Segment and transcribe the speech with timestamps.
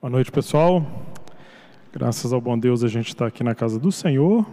[0.00, 0.86] Boa noite, pessoal.
[1.92, 4.46] Graças ao bom Deus a gente está aqui na casa do Senhor,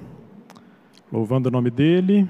[1.14, 2.28] louvando o nome dEle.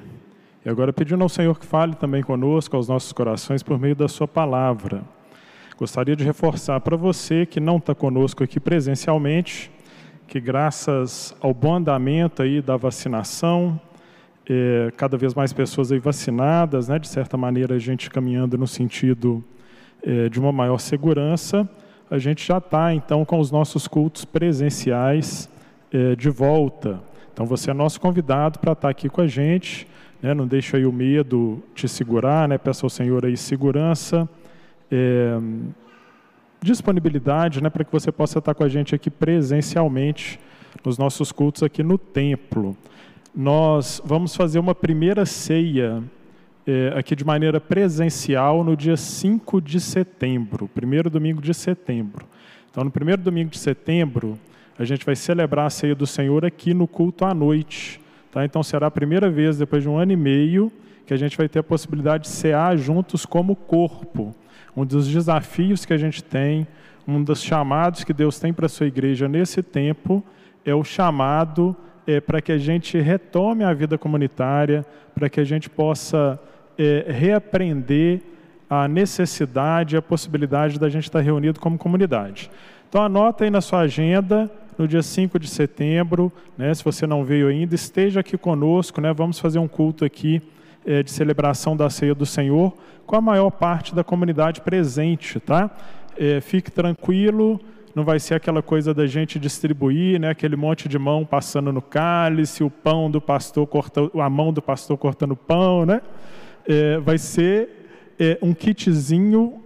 [0.66, 4.10] E agora pedindo ao Senhor que fale também conosco, aos nossos corações, por meio da
[4.10, 5.02] Sua palavra.
[5.78, 9.72] Gostaria de reforçar para você que não está conosco aqui presencialmente,
[10.28, 13.80] que graças ao bom andamento aí da vacinação,
[14.46, 18.68] é, cada vez mais pessoas aí vacinadas, né, de certa maneira a gente caminhando no
[18.68, 19.42] sentido
[20.04, 21.66] é, de uma maior segurança,
[22.10, 25.50] a gente já está então com os nossos cultos presenciais
[25.92, 27.02] é, de volta.
[27.34, 29.88] Então você é nosso convidado para estar tá aqui com a gente,
[30.22, 34.30] né, não deixe aí o medo te segurar, né, peça ao Senhor aí segurança,
[34.92, 35.38] é,
[36.62, 40.40] disponibilidade, né, para que você possa estar tá com a gente aqui presencialmente
[40.84, 42.78] nos nossos cultos aqui no templo.
[43.36, 46.02] Nós vamos fazer uma primeira ceia
[46.68, 52.26] é, aqui de maneira presencial no dia 5 de setembro, primeiro domingo de setembro.
[52.72, 54.38] Então, no primeiro domingo de setembro,
[54.78, 58.02] a gente vai celebrar a ceia do Senhor aqui no culto à noite.
[58.32, 58.44] Tá?
[58.44, 60.72] Então, será a primeira vez, depois de um ano e meio,
[61.06, 64.36] que a gente vai ter a possibilidade de cear juntos como corpo.
[64.76, 66.68] Um dos desafios que a gente tem,
[67.08, 70.24] um dos chamados que Deus tem para a sua igreja nesse tempo,
[70.66, 71.76] é o chamado
[72.08, 76.40] é, para que a gente retome a vida comunitária, para que a gente possa
[76.78, 78.22] é, reaprender
[78.70, 82.50] a necessidade, a possibilidade da gente estar reunido como comunidade.
[82.90, 87.24] Então anota aí na sua agenda, no dia 5 de setembro, né, se você não
[87.24, 90.42] veio ainda, esteja aqui conosco, né, vamos fazer um culto aqui
[90.86, 92.74] é, de celebração da ceia do Senhor,
[93.06, 95.70] com a maior parte da comunidade presente, tá?
[96.18, 97.60] É, fique tranquilo,
[97.94, 101.82] não vai ser aquela coisa da gente distribuir, né, aquele monte de mão passando no
[101.82, 106.02] cálice, o pão do pastor cortando, a mão do pastor cortando pão, né?
[106.68, 107.70] É, vai ser
[108.20, 109.62] é, um kitzinho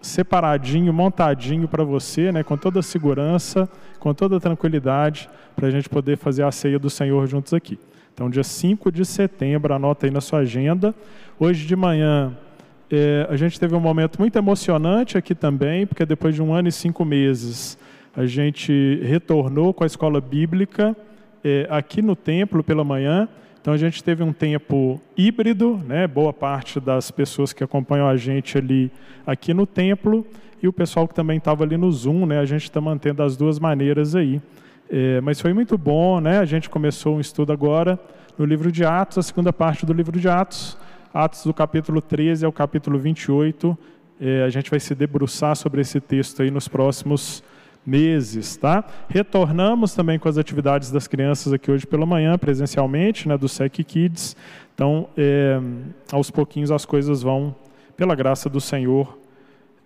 [0.00, 5.70] separadinho, montadinho para você, né, com toda a segurança, com toda a tranquilidade, para a
[5.70, 7.78] gente poder fazer a ceia do Senhor juntos aqui.
[8.12, 10.94] Então, dia 5 de setembro, anota aí na sua agenda.
[11.38, 12.36] Hoje de manhã
[12.90, 16.68] é, a gente teve um momento muito emocionante aqui também, porque depois de um ano
[16.68, 17.76] e cinco meses,
[18.16, 20.96] a gente retornou com a escola bíblica
[21.42, 23.28] é, aqui no templo pela manhã.
[23.64, 26.06] Então a gente teve um tempo híbrido, né?
[26.06, 28.92] boa parte das pessoas que acompanham a gente ali
[29.26, 30.26] aqui no templo
[30.62, 32.40] e o pessoal que também estava ali no Zoom, né?
[32.40, 34.38] a gente está mantendo as duas maneiras aí.
[34.90, 36.40] É, mas foi muito bom, né?
[36.40, 37.98] a gente começou um estudo agora
[38.36, 40.76] no livro de Atos, a segunda parte do livro de Atos,
[41.14, 43.78] Atos do capítulo 13 ao capítulo 28.
[44.20, 47.42] É, a gente vai se debruçar sobre esse texto aí nos próximos
[47.86, 48.84] meses, tá?
[49.08, 53.74] Retornamos também com as atividades das crianças aqui hoje pela manhã, presencialmente, né, do Sec
[53.74, 54.36] Kids.
[54.74, 55.60] Então, é,
[56.10, 57.54] aos pouquinhos as coisas vão,
[57.96, 59.18] pela graça do Senhor,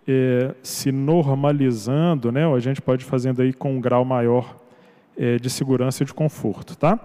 [0.06, 2.46] é, se normalizando, né?
[2.46, 4.56] Ou a gente pode fazendo aí com um grau maior
[5.16, 6.98] é, de segurança e de conforto, tá?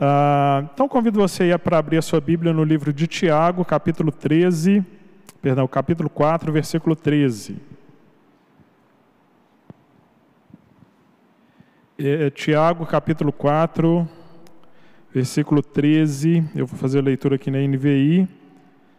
[0.00, 4.84] Ah, então convido você para abrir a sua Bíblia no livro de Tiago, capítulo 13,
[5.40, 7.71] perdão, capítulo 4, versículo 13.
[12.04, 14.08] É, é, Tiago, capítulo 4,
[15.14, 16.42] versículo 13.
[16.52, 18.28] Eu vou fazer a leitura aqui na NVI.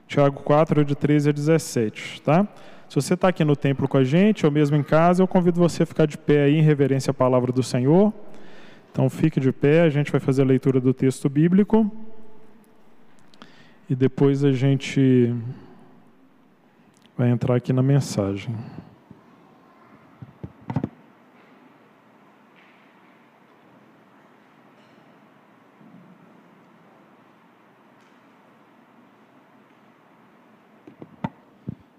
[0.07, 2.47] Tiago 4, de 13 a 17, tá?
[2.87, 5.59] Se você está aqui no templo com a gente, ou mesmo em casa, eu convido
[5.59, 8.13] você a ficar de pé aí em reverência à palavra do Senhor.
[8.89, 11.91] Então fique de pé, a gente vai fazer a leitura do texto bíblico
[13.89, 15.35] e depois a gente
[17.17, 18.55] vai entrar aqui na mensagem.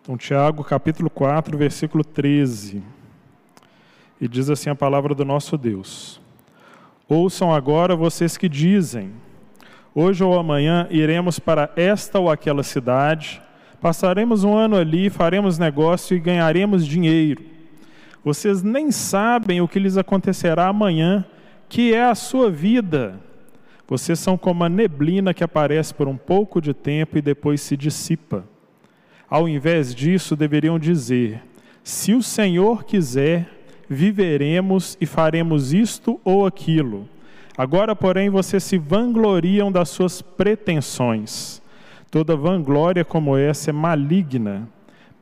[0.04, 2.82] Então, Tiago, capítulo 4, versículo 13.
[4.20, 6.20] E diz assim a palavra do nosso Deus.
[7.08, 9.12] Ouçam agora vocês que dizem:
[9.94, 13.40] Hoje ou amanhã iremos para esta ou aquela cidade,
[13.80, 17.42] passaremos um ano ali, faremos negócio e ganharemos dinheiro.
[18.22, 21.24] Vocês nem sabem o que lhes acontecerá amanhã,
[21.66, 23.18] que é a sua vida.
[23.88, 27.74] Vocês são como a neblina que aparece por um pouco de tempo e depois se
[27.74, 28.44] dissipa.
[29.34, 31.42] Ao invés disso, deveriam dizer:
[31.82, 33.50] Se o Senhor quiser,
[33.90, 37.08] viveremos e faremos isto ou aquilo.
[37.58, 41.60] Agora, porém, vocês se vangloriam das suas pretensões.
[42.12, 44.68] Toda vanglória como essa é maligna.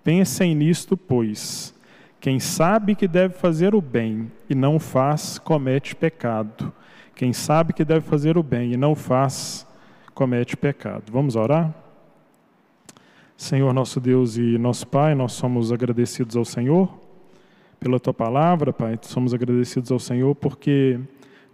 [0.05, 1.75] Pensem nisto, pois.
[2.21, 6.71] Quem sabe que deve fazer o bem e não faz, comete pecado.
[7.15, 9.67] Quem sabe que deve fazer o bem e não faz,
[10.13, 11.05] comete pecado.
[11.11, 11.73] Vamos orar?
[13.43, 16.89] Senhor nosso Deus e nosso Pai, nós somos agradecidos ao Senhor
[17.81, 18.97] pela tua palavra, Pai.
[19.03, 21.01] Somos agradecidos ao Senhor porque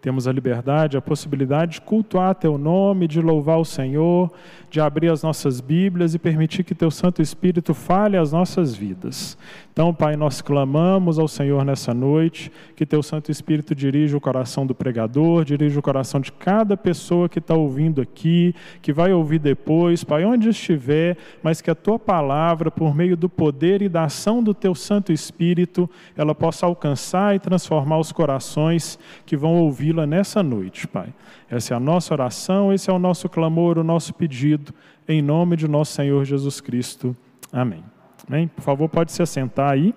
[0.00, 4.30] temos a liberdade, a possibilidade de cultuar Teu nome, de louvar o Senhor,
[4.70, 9.36] de abrir as nossas Bíblias e permitir que Teu Santo Espírito fale as nossas vidas.
[9.72, 14.66] Então, Pai, nós clamamos ao Senhor nessa noite, que Teu Santo Espírito dirija o coração
[14.66, 19.38] do pregador, dirija o coração de cada pessoa que está ouvindo aqui, que vai ouvir
[19.38, 24.04] depois, Pai, onde estiver, mas que a Tua palavra, por meio do poder e da
[24.04, 29.54] ação do Teu Santo Espírito, ela possa alcançar e transformar os corações que vão
[29.88, 31.12] ouvi-la nessa noite, Pai.
[31.48, 34.74] Essa é a nossa oração, esse é o nosso clamor, o nosso pedido,
[35.08, 37.16] em nome de nosso Senhor Jesus Cristo.
[37.50, 37.82] Amém.
[38.28, 38.48] Amém?
[38.48, 39.94] Por favor, pode se assentar aí.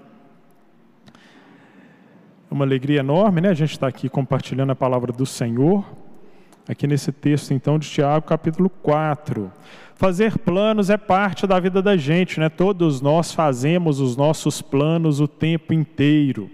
[2.49, 3.49] É uma alegria enorme, né?
[3.49, 5.85] A gente está aqui compartilhando a palavra do Senhor.
[6.67, 9.51] Aqui nesse texto, então, de Tiago, capítulo 4.
[10.01, 12.49] Fazer planos é parte da vida da gente, né?
[12.49, 16.49] Todos nós fazemos os nossos planos o tempo inteiro.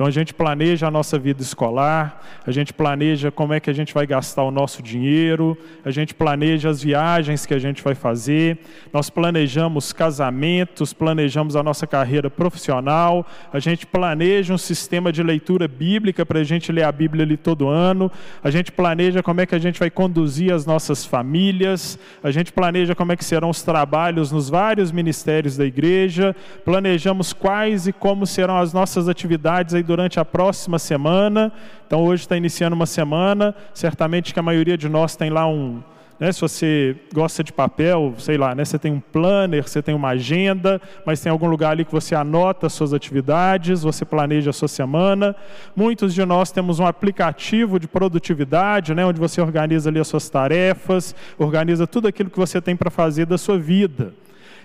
[0.00, 3.72] Então a gente planeja a nossa vida escolar, a gente planeja como é que a
[3.72, 7.94] gente vai gastar o nosso dinheiro, a gente planeja as viagens que a gente vai
[7.94, 8.58] fazer,
[8.94, 15.68] nós planejamos casamentos, planejamos a nossa carreira profissional, a gente planeja um sistema de leitura
[15.68, 18.10] bíblica para a gente ler a Bíblia ali todo ano,
[18.42, 22.52] a gente planeja como é que a gente vai conduzir as nossas famílias, a gente
[22.52, 26.34] planeja como é que serão os trabalhos nos vários ministérios da igreja,
[26.64, 31.52] planejamos quais e como serão as nossas atividades aí durante a próxima semana.
[31.86, 33.54] Então, hoje está iniciando uma semana.
[33.74, 35.82] Certamente que a maioria de nós tem lá um.
[36.20, 39.94] Né, se você gosta de papel, sei lá, né, você tem um planner, você tem
[39.94, 44.50] uma agenda, mas tem algum lugar ali que você anota as suas atividades, você planeja
[44.50, 45.34] a sua semana.
[45.74, 50.28] Muitos de nós temos um aplicativo de produtividade, né, onde você organiza ali as suas
[50.28, 54.12] tarefas, organiza tudo aquilo que você tem para fazer da sua vida.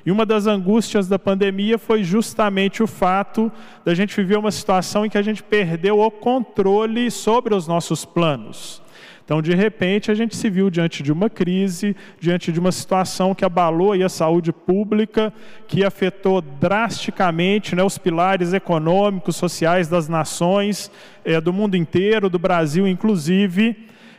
[0.05, 3.49] E uma das angústias da pandemia foi justamente o fato
[3.85, 8.03] da gente viver uma situação em que a gente perdeu o controle sobre os nossos
[8.03, 8.83] planos.
[9.25, 13.33] Então, de repente, a gente se viu diante de uma crise, diante de uma situação
[13.33, 15.33] que abalou a saúde pública,
[15.67, 20.91] que afetou drasticamente né, os pilares econômicos, sociais das nações,
[21.23, 23.75] é, do mundo inteiro, do Brasil inclusive,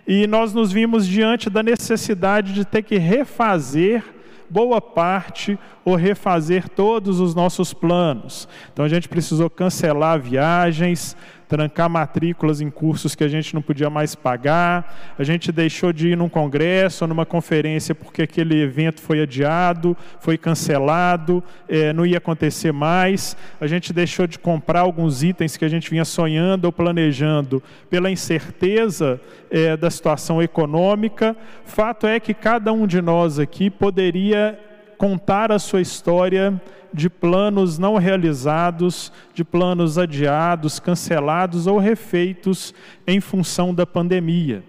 [0.08, 4.02] e nós nos vimos diante da necessidade de ter que refazer
[4.50, 5.56] boa parte
[5.86, 8.48] ou refazer todos os nossos planos.
[8.72, 11.16] Então a gente precisou cancelar viagens,
[11.46, 16.08] trancar matrículas em cursos que a gente não podia mais pagar, a gente deixou de
[16.08, 22.04] ir num congresso ou numa conferência porque aquele evento foi adiado, foi cancelado, é, não
[22.04, 26.64] ia acontecer mais, a gente deixou de comprar alguns itens que a gente vinha sonhando
[26.64, 31.36] ou planejando pela incerteza é, da situação econômica.
[31.64, 34.58] Fato é que cada um de nós aqui poderia
[34.96, 36.60] contar a sua história
[36.93, 42.75] de planos não realizados, de planos adiados, cancelados ou refeitos
[43.06, 44.64] em função da pandemia.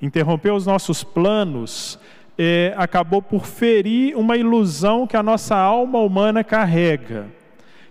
[0.00, 1.98] Interromper os nossos planos
[2.38, 7.26] é, acabou por ferir uma ilusão que a nossa alma humana carrega,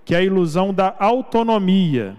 [0.03, 2.15] que é a ilusão da autonomia.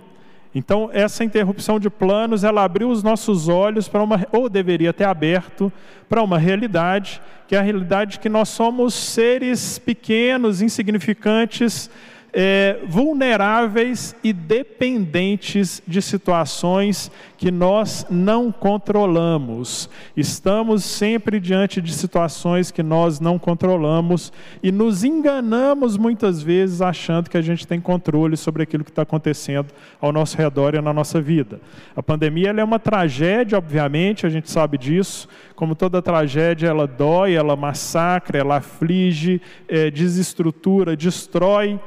[0.59, 5.05] Então, essa interrupção de planos, ela abriu os nossos olhos para uma, ou deveria ter
[5.05, 5.71] aberto,
[6.09, 11.91] para uma realidade, que é a realidade que nós somos seres pequenos, insignificantes,
[12.33, 19.89] é, vulneráveis e dependentes de situações que nós não controlamos.
[20.17, 27.29] Estamos sempre diante de situações que nós não controlamos e nos enganamos muitas vezes achando
[27.29, 30.93] que a gente tem controle sobre aquilo que está acontecendo ao nosso redor e na
[30.93, 31.61] nossa vida.
[31.95, 35.29] A pandemia é uma tragédia, obviamente, a gente sabe disso.
[35.55, 41.79] Como toda tragédia, ela dói, ela massacra, ela aflige, é, desestrutura, destrói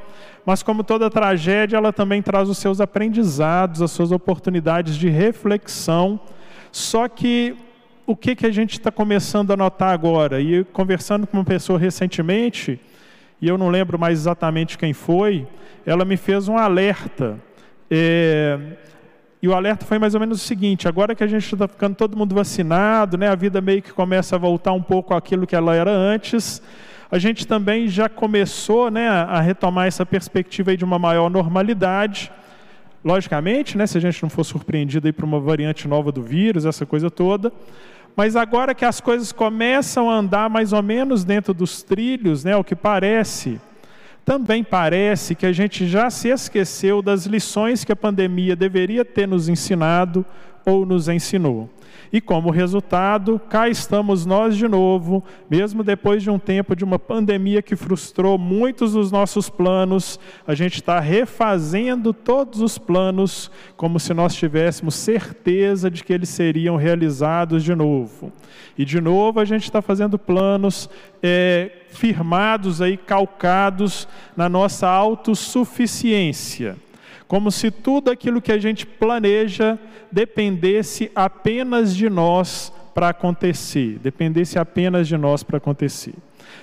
[0.50, 6.20] mas como toda tragédia, ela também traz os seus aprendizados, as suas oportunidades de reflexão.
[6.72, 7.56] Só que
[8.04, 10.42] o que, que a gente está começando a notar agora?
[10.42, 12.80] E conversando com uma pessoa recentemente,
[13.40, 15.46] e eu não lembro mais exatamente quem foi,
[15.86, 17.40] ela me fez um alerta.
[17.92, 18.58] É,
[19.44, 21.94] e o alerta foi mais ou menos o seguinte: agora que a gente está ficando
[21.94, 25.56] todo mundo vacinado, né, a vida meio que começa a voltar um pouco àquilo que
[25.56, 26.60] ela era antes,
[27.12, 32.32] a gente também já começou né, a retomar essa perspectiva de uma maior normalidade.
[33.04, 36.66] Logicamente, né, se a gente não for surpreendido aí por uma variante nova do vírus,
[36.66, 37.52] essa coisa toda.
[38.16, 42.56] Mas agora que as coisas começam a andar mais ou menos dentro dos trilhos, né,
[42.56, 43.60] o que parece,
[44.24, 49.28] também parece que a gente já se esqueceu das lições que a pandemia deveria ter
[49.28, 50.24] nos ensinado
[50.64, 51.68] ou nos ensinou.
[52.12, 56.98] E como resultado, cá estamos nós de novo, mesmo depois de um tempo de uma
[56.98, 64.00] pandemia que frustrou muitos dos nossos planos, a gente está refazendo todos os planos como
[64.00, 68.32] se nós tivéssemos certeza de que eles seriam realizados de novo.
[68.76, 70.90] E de novo a gente está fazendo planos
[71.22, 76.76] é, firmados aí, calcados na nossa autossuficiência
[77.30, 79.78] como se tudo aquilo que a gente planeja
[80.12, 86.16] dependesse apenas de nós para acontecer, dependesse apenas de nós para acontecer.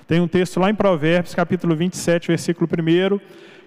[0.09, 3.21] Tem um texto lá em Provérbios, capítulo 27, versículo 1,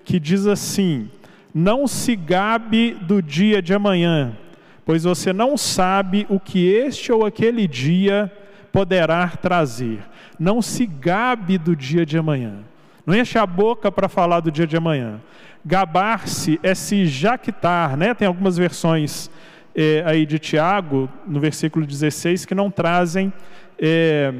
[0.04, 1.10] que diz assim:
[1.56, 4.38] Não se gabe do dia de amanhã,
[4.86, 8.30] pois você não sabe o que este ou aquele dia
[8.74, 10.00] poderá trazer.
[10.38, 12.58] Não se gabe do dia de amanhã.
[13.06, 15.22] Não enche a boca para falar do dia de amanhã.
[15.66, 18.14] Gabar-se é se jactar, né?
[18.14, 19.30] Tem algumas versões
[19.76, 23.32] é, aí de Tiago, no versículo 16, que não trazem,
[23.78, 24.34] é,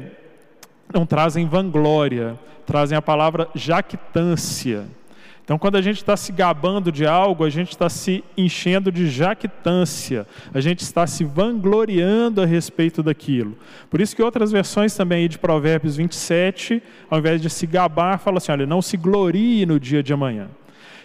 [0.92, 4.86] não trazem vanglória, trazem a palavra jactância.
[5.50, 9.10] Então, quando a gente está se gabando de algo, a gente está se enchendo de
[9.10, 10.24] jactância,
[10.54, 13.58] a gente está se vangloriando a respeito daquilo.
[13.90, 18.38] Por isso que outras versões também de Provérbios 27, ao invés de se gabar, fala
[18.38, 20.46] assim: olha, não se glorie no dia de amanhã.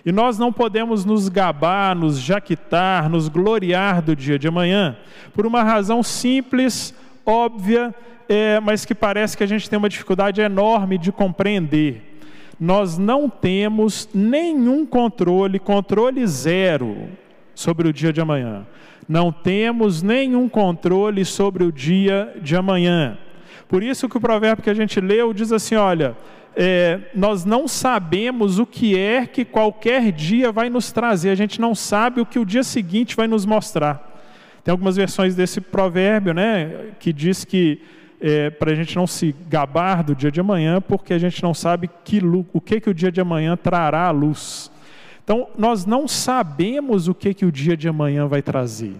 [0.06, 4.96] E nós não podemos nos gabar, nos jaquitar, nos gloriar do dia de amanhã,
[5.34, 6.94] por uma razão simples,
[7.26, 7.94] óbvia,
[8.30, 12.20] é, mas que parece que a gente tem uma dificuldade enorme de compreender.
[12.60, 17.10] Nós não temos nenhum controle, controle zero,
[17.56, 18.66] sobre o dia de amanhã.
[19.08, 23.18] Não temos nenhum controle sobre o dia de amanhã.
[23.68, 26.16] Por isso que o provérbio que a gente leu diz assim: olha,
[26.56, 31.60] é, nós não sabemos o que é que qualquer dia vai nos trazer, a gente
[31.60, 34.14] não sabe o que o dia seguinte vai nos mostrar.
[34.64, 37.82] Tem algumas versões desse provérbio, né, que diz que
[38.20, 41.54] é, para a gente não se gabar do dia de amanhã, porque a gente não
[41.54, 42.20] sabe que,
[42.54, 44.72] o que, que o dia de amanhã trará à luz.
[45.24, 48.96] Então, nós não sabemos o que, que o dia de amanhã vai trazer.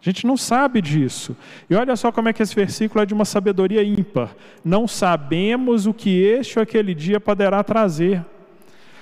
[0.00, 1.36] A gente não sabe disso.
[1.68, 4.34] E olha só como é que esse versículo é de uma sabedoria ímpar.
[4.64, 8.24] Não sabemos o que este ou aquele dia poderá trazer.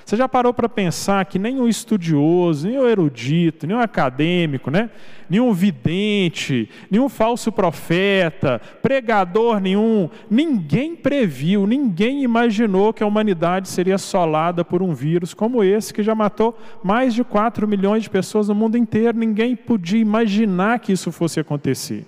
[0.09, 4.89] Você já parou para pensar que nem estudioso, nem erudito, nem acadêmico, né?
[5.29, 13.93] nenhum vidente, nenhum falso profeta, pregador nenhum, ninguém previu, ninguém imaginou que a humanidade seria
[13.93, 18.47] assolada por um vírus como esse, que já matou mais de 4 milhões de pessoas
[18.47, 19.15] no mundo inteiro.
[19.15, 22.07] Ninguém podia imaginar que isso fosse acontecer.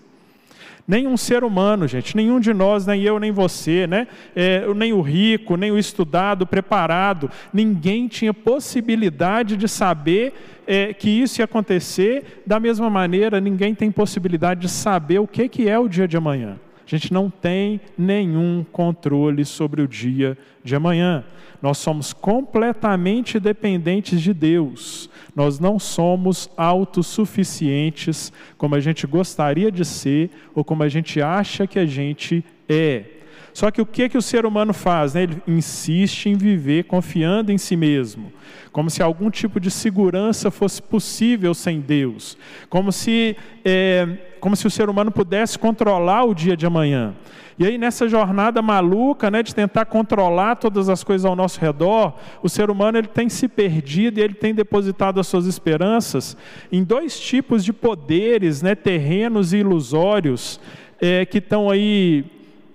[0.91, 4.09] Nenhum ser humano, gente, nenhum de nós, nem eu, nem você, né?
[4.35, 10.33] É, nem o rico, nem o estudado, preparado, ninguém tinha possibilidade de saber
[10.67, 12.43] é, que isso ia acontecer.
[12.45, 16.17] Da mesma maneira, ninguém tem possibilidade de saber o que, que é o dia de
[16.17, 16.59] amanhã.
[16.91, 21.23] Gente não tem nenhum controle sobre o dia de amanhã.
[21.61, 25.09] Nós somos completamente dependentes de Deus.
[25.33, 31.65] Nós não somos autossuficientes como a gente gostaria de ser ou como a gente acha
[31.65, 33.05] que a gente é.
[33.53, 35.13] Só que o que, que o ser humano faz?
[35.13, 35.23] Né?
[35.23, 38.33] Ele insiste em viver confiando em si mesmo,
[38.73, 42.37] como se algum tipo de segurança fosse possível sem Deus,
[42.69, 47.13] como se, é, como se o ser humano pudesse controlar o dia de amanhã.
[47.59, 52.15] E aí, nessa jornada maluca né, de tentar controlar todas as coisas ao nosso redor,
[52.41, 56.35] o ser humano ele tem se perdido e ele tem depositado as suas esperanças
[56.71, 60.59] em dois tipos de poderes né, terrenos e ilusórios
[60.99, 62.25] é, que estão aí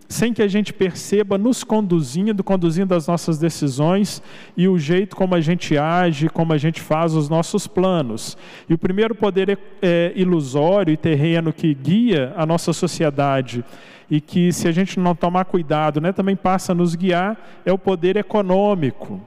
[0.09, 4.23] sem que a gente perceba, nos conduzindo, conduzindo as nossas decisões
[4.57, 8.37] e o jeito como a gente age, como a gente faz os nossos planos.
[8.69, 13.65] E o primeiro poder é, é, ilusório e terreno que guia a nossa sociedade
[14.09, 17.73] e que, se a gente não tomar cuidado, né, também passa a nos guiar, é
[17.73, 19.21] o poder econômico.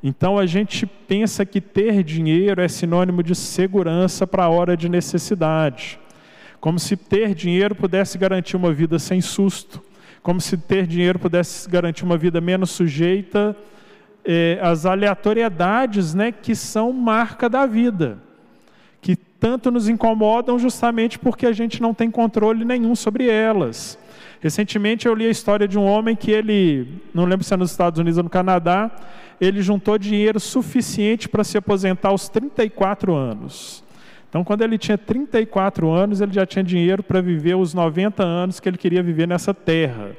[0.00, 4.88] Então a gente pensa que ter dinheiro é sinônimo de segurança para a hora de
[4.88, 5.98] necessidade.
[6.60, 9.82] Como se ter dinheiro pudesse garantir uma vida sem susto
[10.22, 13.56] como se ter dinheiro pudesse garantir uma vida menos sujeita
[14.60, 18.18] às aleatoriedades né, que são marca da vida,
[19.00, 23.98] que tanto nos incomodam justamente porque a gente não tem controle nenhum sobre elas.
[24.40, 27.72] Recentemente eu li a história de um homem que ele, não lembro se é nos
[27.72, 28.90] Estados Unidos ou no Canadá,
[29.40, 33.81] ele juntou dinheiro suficiente para se aposentar aos 34 anos.
[34.32, 38.58] Então, quando ele tinha 34 anos, ele já tinha dinheiro para viver os 90 anos
[38.58, 40.16] que ele queria viver nessa terra.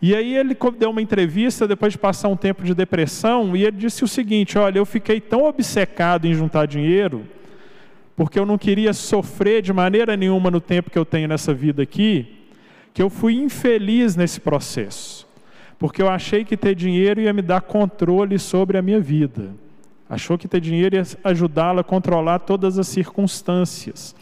[0.00, 3.78] E aí ele deu uma entrevista depois de passar um tempo de depressão e ele
[3.78, 7.26] disse o seguinte: olha, eu fiquei tão obcecado em juntar dinheiro
[8.14, 11.82] porque eu não queria sofrer de maneira nenhuma no tempo que eu tenho nessa vida
[11.82, 12.46] aqui,
[12.94, 15.26] que eu fui infeliz nesse processo,
[15.80, 19.50] porque eu achei que ter dinheiro ia me dar controle sobre a minha vida.
[20.08, 24.14] Achou que ter dinheiro ia ajudá-la a controlar todas as circunstâncias.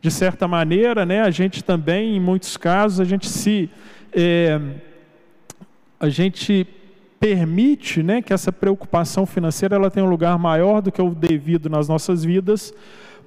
[0.00, 3.68] De certa maneira, né, a gente também, em muitos casos, a gente se.
[4.12, 4.60] É,
[6.00, 6.66] a gente
[7.18, 11.68] permite né, que essa preocupação financeira ela tenha um lugar maior do que o devido
[11.68, 12.72] nas nossas vidas,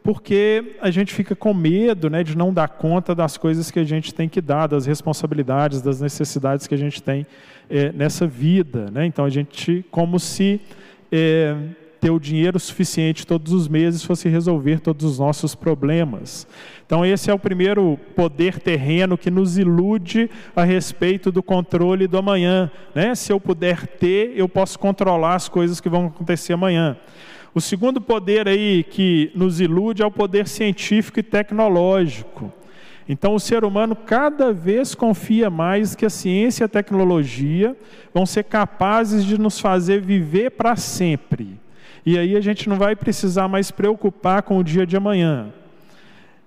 [0.02, 3.84] porque a gente fica com medo né, de não dar conta das coisas que a
[3.84, 7.28] gente tem que dar, das responsabilidades, das necessidades que a gente tem
[7.70, 8.90] é, nessa vida.
[8.90, 9.06] Né?
[9.06, 10.62] Então a gente, como se
[11.12, 11.56] é,
[12.02, 16.48] ter o dinheiro suficiente todos os meses fosse resolver todos os nossos problemas.
[16.84, 22.18] Então, esse é o primeiro poder terreno que nos ilude a respeito do controle do
[22.18, 22.72] amanhã.
[22.96, 23.14] Né?
[23.14, 26.98] Se eu puder ter, eu posso controlar as coisas que vão acontecer amanhã.
[27.54, 32.52] O segundo poder aí que nos ilude é o poder científico e tecnológico.
[33.08, 37.78] Então, o ser humano cada vez confia mais que a ciência e a tecnologia
[38.12, 41.60] vão ser capazes de nos fazer viver para sempre.
[42.06, 45.54] E aí a gente não vai precisar mais preocupar com o dia de amanhã.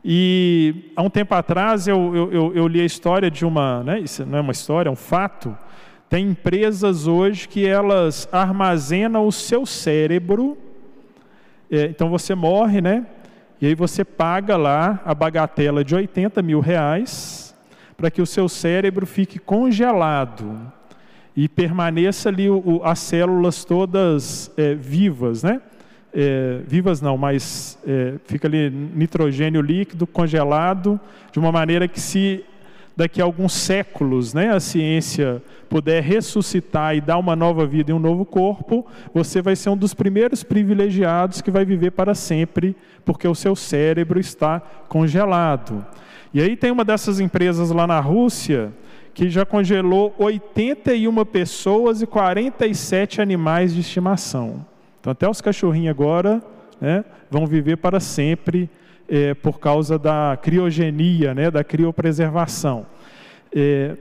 [0.04, 4.00] E há um tempo atrás eu, eu, eu, eu li a história de uma, né,
[4.00, 5.56] isso não é uma história, é um fato.
[6.10, 10.58] Tem empresas hoje que elas armazenam o seu cérebro.
[11.70, 13.06] É, então você morre, né?
[13.60, 17.54] E aí você paga lá a bagatela de 80 mil reais
[17.96, 20.72] para que o seu cérebro fique congelado
[21.36, 25.60] e permaneça ali o, o, as células todas é, vivas, né?
[26.16, 31.00] É, vivas não, mas é, fica ali nitrogênio líquido congelado
[31.32, 32.44] de uma maneira que se
[32.96, 37.94] daqui a alguns séculos, né, a ciência puder ressuscitar e dar uma nova vida em
[37.94, 42.76] um novo corpo, você vai ser um dos primeiros privilegiados que vai viver para sempre,
[43.04, 45.84] porque o seu cérebro está congelado.
[46.32, 48.72] E aí tem uma dessas empresas lá na Rússia
[49.14, 54.66] que já congelou 81 pessoas e 47 animais de estimação.
[55.00, 56.42] Então, até os cachorrinhos agora
[56.80, 58.68] né, vão viver para sempre
[59.08, 62.86] é, por causa da criogenia, né, da criopreservação.
[63.54, 63.96] É,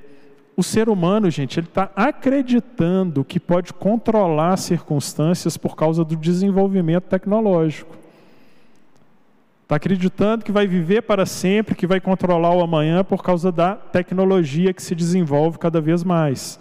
[0.58, 6.16] o ser humano, gente, ele está acreditando que pode controlar as circunstâncias por causa do
[6.16, 8.03] desenvolvimento tecnológico.
[9.74, 13.74] Está acreditando que vai viver para sempre, que vai controlar o amanhã por causa da
[13.74, 16.60] tecnologia que se desenvolve cada vez mais.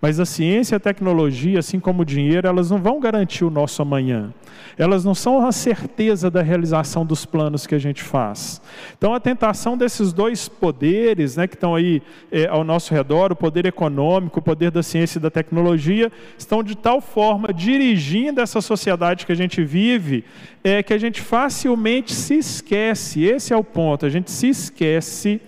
[0.00, 3.50] Mas a ciência e a tecnologia, assim como o dinheiro, elas não vão garantir o
[3.50, 4.32] nosso amanhã.
[4.78, 8.62] Elas não são a certeza da realização dos planos que a gente faz.
[8.96, 13.36] Então, a tentação desses dois poderes né, que estão aí é, ao nosso redor, o
[13.36, 18.62] poder econômico, o poder da ciência e da tecnologia, estão de tal forma dirigindo essa
[18.62, 20.24] sociedade que a gente vive,
[20.64, 23.22] é, que a gente facilmente se esquece.
[23.22, 25.42] Esse é o ponto, a gente se esquece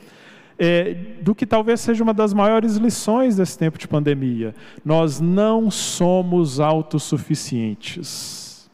[0.64, 4.55] é, do que talvez seja uma das maiores lições desse tempo de pandemia.
[4.85, 8.70] Nós não somos autossuficientes.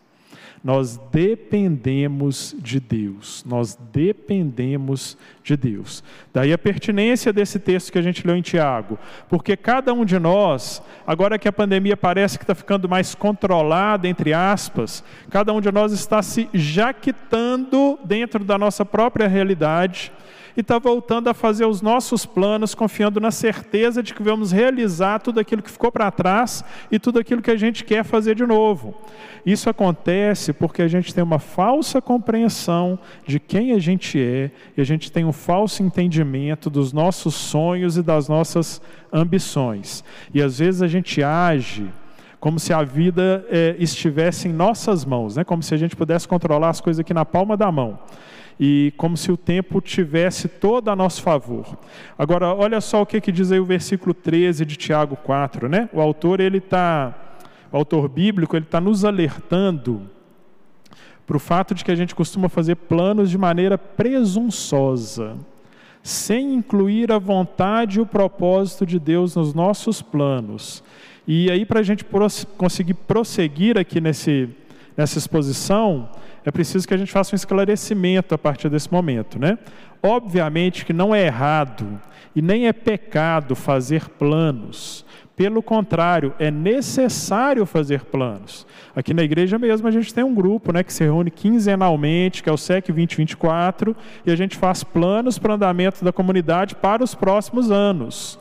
[0.63, 3.43] Nós dependemos de Deus.
[3.49, 6.05] Nós dependemos de Deus.
[6.31, 8.99] Daí a pertinência desse texto que a gente leu em Tiago.
[9.27, 14.07] Porque cada um de nós, agora que a pandemia parece que está ficando mais controlada,
[14.07, 20.13] entre aspas, cada um de nós está se jaquitando dentro da nossa própria realidade
[20.59, 25.21] e está voltando a fazer os nossos planos, confiando na certeza de que vamos realizar
[25.21, 28.45] tudo aquilo que ficou para trás e tudo aquilo que a gente quer fazer de
[28.45, 28.93] novo.
[29.47, 34.81] Isso acontece porque a gente tem uma falsa compreensão de quem a gente é e
[34.81, 40.03] a gente tem um falso entendimento dos nossos sonhos e das nossas ambições.
[40.35, 41.87] E às vezes a gente age
[42.41, 45.45] como se a vida é, estivesse em nossas mãos, né?
[45.45, 47.97] como se a gente pudesse controlar as coisas aqui na palma da mão
[48.59, 51.79] e como se o tempo tivesse todo a nosso favor.
[52.19, 55.89] Agora, olha só o que, que diz aí o versículo 13 de Tiago 4, né?
[55.93, 57.15] O autor, ele está,
[57.71, 60.03] o autor bíblico, ele está nos alertando
[61.25, 65.37] para o fato de que a gente costuma fazer planos de maneira presunçosa,
[66.03, 70.83] sem incluir a vontade e o propósito de Deus nos nossos planos.
[71.27, 72.03] E aí, para a gente
[72.57, 74.49] conseguir prosseguir aqui nesse,
[74.99, 76.09] nessa exposição,
[76.45, 79.57] é preciso que a gente faça um esclarecimento a partir desse momento, né?
[80.03, 82.01] Obviamente que não é errado
[82.35, 85.07] e nem é pecado fazer planos.
[85.37, 88.67] Pelo contrário, é necessário fazer planos.
[88.95, 92.49] Aqui na igreja mesmo a gente tem um grupo né, que se reúne quinzenalmente, que
[92.49, 97.05] é o SEC 2024, e a gente faz planos para o andamento da comunidade para
[97.05, 98.37] os próximos anos.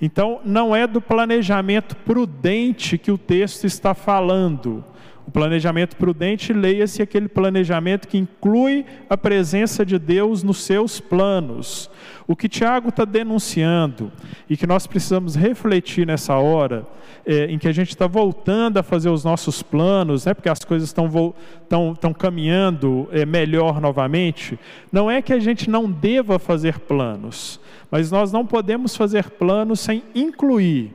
[0.00, 4.84] Então, não é do planejamento prudente que o texto está falando
[5.28, 11.90] O planejamento prudente, leia-se aquele planejamento que inclui a presença de Deus nos seus planos.
[12.26, 14.10] O que Tiago está denunciando
[14.48, 16.86] e que nós precisamos refletir nessa hora,
[17.26, 20.60] é, em que a gente está voltando a fazer os nossos planos, né, porque as
[20.60, 24.58] coisas estão caminhando é, melhor novamente,
[24.90, 27.60] não é que a gente não deva fazer planos,
[27.90, 30.90] mas nós não podemos fazer planos sem incluir,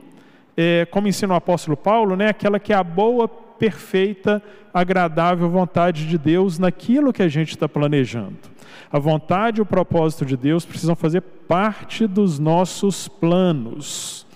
[0.56, 3.30] é, como ensina o apóstolo Paulo, né, aquela que é a boa
[3.64, 4.42] perfeita,
[4.74, 8.36] agradável vontade de Deus naquilo que a gente está planejando.
[8.92, 14.26] A vontade e o propósito de Deus precisam fazer parte dos nossos planos.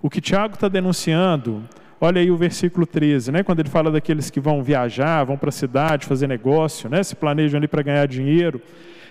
[0.00, 1.64] O que Tiago está denunciando,
[2.00, 3.42] olha aí o versículo 13, né?
[3.42, 7.02] quando ele fala daqueles que vão viajar, vão para a cidade fazer negócio, né?
[7.02, 8.62] se planejam ali para ganhar dinheiro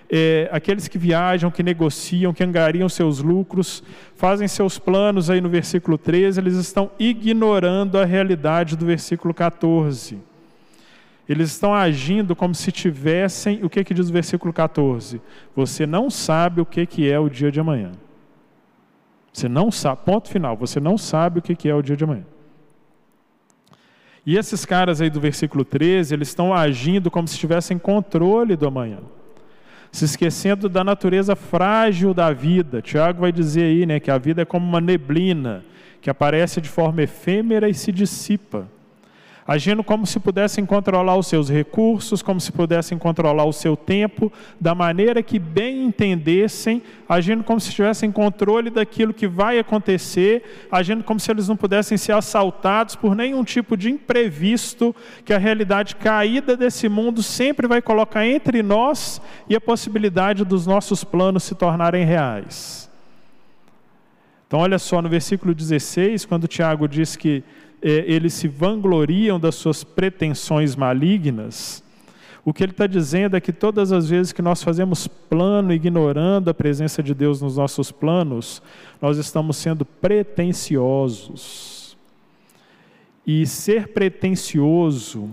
[0.09, 3.83] é, aqueles que viajam, que negociam, que angariam seus lucros,
[4.15, 10.17] fazem seus planos aí no versículo 13, eles estão ignorando a realidade do versículo 14.
[11.27, 15.21] Eles estão agindo como se tivessem, o que, que diz o versículo 14?
[15.53, 17.91] Você não sabe o que, que é o dia de amanhã.
[19.33, 22.05] Você não sabe, ponto final, você não sabe o que, que é o dia de
[22.05, 22.23] amanhã.
[24.25, 28.65] E esses caras aí do versículo 13, eles estão agindo como se tivessem controle do
[28.65, 28.99] amanhã
[29.97, 32.83] se esquecendo da natureza frágil da vida.
[32.83, 35.65] Tiago vai dizer aí né, que a vida é como uma neblina
[35.99, 38.67] que aparece de forma efêmera e se dissipa
[39.47, 44.31] agindo como se pudessem controlar os seus recursos, como se pudessem controlar o seu tempo,
[44.59, 51.01] da maneira que bem entendessem, agindo como se tivessem controle daquilo que vai acontecer, agindo
[51.01, 55.95] como se eles não pudessem ser assaltados por nenhum tipo de imprevisto que a realidade
[55.95, 61.55] caída desse mundo sempre vai colocar entre nós e a possibilidade dos nossos planos se
[61.55, 62.87] tornarem reais.
[64.45, 67.43] Então, olha só, no versículo 16, quando Tiago diz que
[67.81, 71.83] é, eles se vangloriam das suas pretensões malignas,
[72.47, 76.49] o que ele está dizendo é que todas as vezes que nós fazemos plano ignorando
[76.49, 78.61] a presença de Deus nos nossos planos,
[79.01, 81.97] nós estamos sendo pretensiosos.
[83.25, 85.29] E ser pretensioso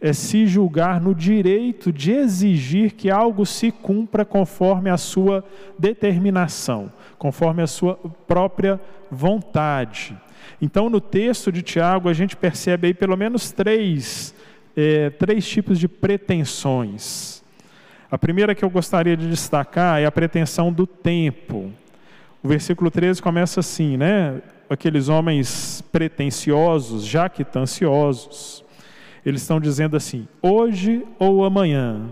[0.00, 5.44] é se julgar no direito de exigir que algo se cumpra conforme a sua
[5.78, 8.80] determinação, conforme a sua própria
[9.10, 10.16] vontade.
[10.62, 14.34] Então, no texto de Tiago, a gente percebe aí pelo menos três,
[14.76, 17.42] é, três tipos de pretensões.
[18.10, 21.70] A primeira que eu gostaria de destacar é a pretensão do tempo.
[22.42, 24.40] O versículo 13 começa assim, né?
[24.70, 28.64] Aqueles homens pretensiosos, jactanciosos,
[29.28, 32.02] eles estão dizendo assim: hoje ou amanhã,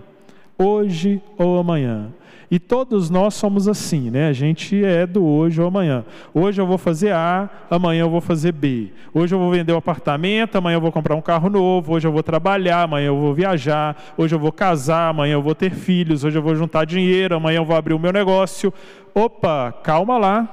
[0.59, 2.13] hoje ou amanhã.
[2.49, 4.29] E todos nós somos assim, né?
[4.29, 6.05] A gente é do hoje ou amanhã.
[6.33, 8.93] Hoje eu vou fazer A, amanhã eu vou fazer B.
[9.13, 11.95] Hoje eu vou vender um apartamento, amanhã eu vou comprar um carro novo.
[11.95, 13.97] Hoje eu vou trabalhar, amanhã eu vou viajar.
[14.17, 16.23] Hoje eu vou casar, amanhã eu vou ter filhos.
[16.23, 18.73] Hoje eu vou juntar dinheiro, amanhã eu vou abrir o meu negócio.
[19.13, 20.49] Opa, calma lá,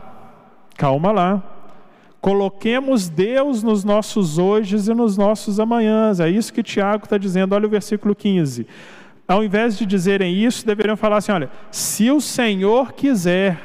[0.75, 1.52] calma lá.
[2.23, 6.19] Coloquemos Deus nos nossos hojes e nos nossos amanhãs.
[6.19, 7.53] É isso que Tiago está dizendo.
[7.53, 8.65] Olha o versículo 15
[9.27, 13.59] ao invés de dizerem isso, deveriam falar assim: olha, se o Senhor quiser,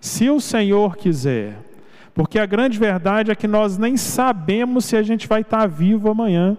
[0.00, 1.56] se o Senhor quiser,
[2.14, 6.10] porque a grande verdade é que nós nem sabemos se a gente vai estar vivo
[6.10, 6.56] amanhã.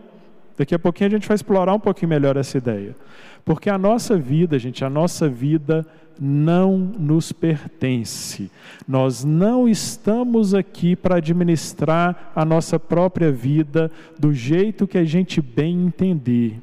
[0.58, 2.94] Daqui a pouquinho a gente vai explorar um pouquinho melhor essa ideia.
[3.46, 5.86] Porque a nossa vida, gente, a nossa vida
[6.20, 8.52] não nos pertence.
[8.88, 15.42] Nós não estamos aqui para administrar a nossa própria vida do jeito que a gente
[15.42, 16.60] bem entender.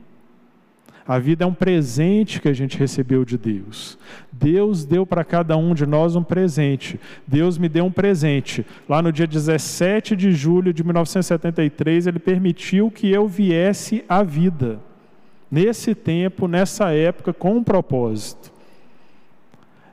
[1.09, 3.97] A vida é um presente que a gente recebeu de Deus.
[4.33, 6.99] Deus deu para cada um de nós um presente.
[7.25, 8.67] Deus me deu um presente.
[8.89, 14.81] Lá no dia 17 de julho de 1973, Ele permitiu que eu viesse à vida.
[15.49, 18.56] Nesse tempo, nessa época, com um propósito.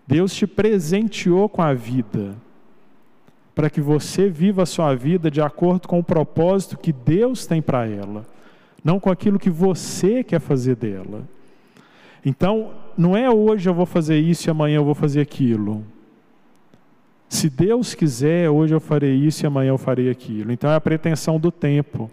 [0.07, 2.35] Deus te presenteou com a vida
[3.55, 7.61] para que você viva a sua vida de acordo com o propósito que Deus tem
[7.61, 8.25] para ela
[8.83, 11.23] não com aquilo que você quer fazer dela.
[12.25, 15.83] Então, não é hoje eu vou fazer isso e amanhã eu vou fazer aquilo.
[17.29, 20.51] Se Deus quiser, hoje eu farei isso e amanhã eu farei aquilo.
[20.51, 22.11] Então é a pretensão do tempo.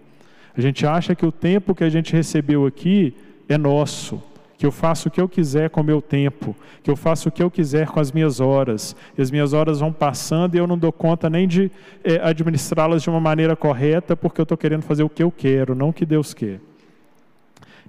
[0.55, 3.13] A gente acha que o tempo que a gente recebeu aqui
[3.47, 4.21] é nosso,
[4.61, 7.31] que eu faço o que eu quiser com o meu tempo, que eu faço o
[7.31, 8.95] que eu quiser com as minhas horas.
[9.17, 11.71] E as minhas horas vão passando e eu não dou conta nem de
[12.03, 15.73] é, administrá-las de uma maneira correta, porque eu estou querendo fazer o que eu quero,
[15.73, 16.59] não o que Deus quer.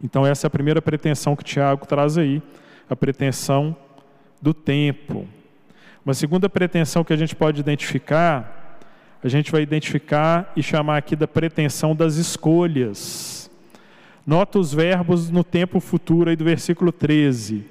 [0.02, 2.40] Então, essa é a primeira pretensão que Tiago traz aí,
[2.88, 3.76] a pretensão
[4.40, 5.28] do tempo.
[6.02, 8.80] Uma segunda pretensão que a gente pode identificar,
[9.22, 13.41] a gente vai identificar e chamar aqui da pretensão das escolhas.
[14.26, 17.64] Nota os verbos no tempo futuro aí do versículo 13: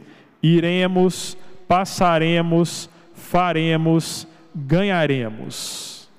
[0.44, 1.38] iremos,
[1.68, 6.10] passaremos, faremos, ganharemos.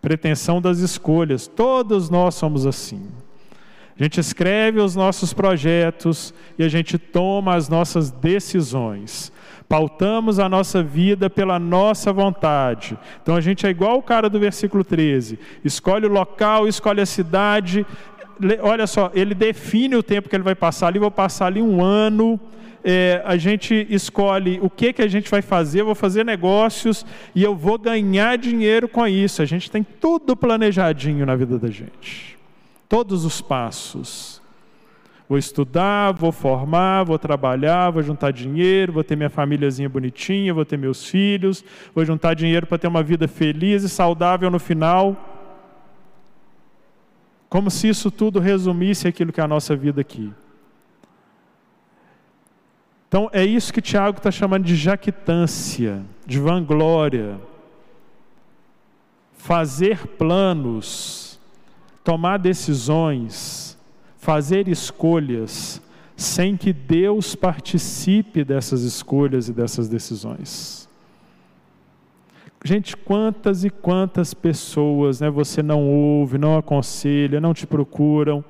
[0.00, 3.08] Pretensão das escolhas, todos nós somos assim.
[3.98, 9.30] A gente escreve os nossos projetos e a gente toma as nossas decisões.
[9.68, 12.98] Pautamos a nossa vida pela nossa vontade.
[13.22, 17.06] Então a gente é igual o cara do versículo 13: escolhe o local, escolhe a
[17.06, 17.86] cidade.
[18.60, 20.98] Olha só, ele define o tempo que ele vai passar ali.
[20.98, 22.38] Vou passar ali um ano.
[22.84, 27.06] É, a gente escolhe o que, que a gente vai fazer, eu vou fazer negócios
[27.32, 29.40] e eu vou ganhar dinheiro com isso.
[29.40, 32.32] A gente tem tudo planejadinho na vida da gente
[32.92, 34.42] todos os passos.
[35.26, 40.62] Vou estudar, vou formar, vou trabalhar, vou juntar dinheiro, vou ter minha famíliazinha bonitinha, vou
[40.62, 45.31] ter meus filhos, vou juntar dinheiro para ter uma vida feliz e saudável no final.
[47.52, 50.32] Como se isso tudo resumisse aquilo que é a nossa vida aqui.
[53.06, 57.38] Então é isso que Tiago está chamando de jactância, de vanglória.
[59.36, 61.38] Fazer planos
[62.02, 63.78] tomar decisões,
[64.16, 65.82] fazer escolhas,
[66.16, 70.81] sem que Deus participe dessas escolhas e dessas decisões.
[72.64, 78.44] Gente, quantas e quantas pessoas né, você não ouve, não aconselha, não te procuram,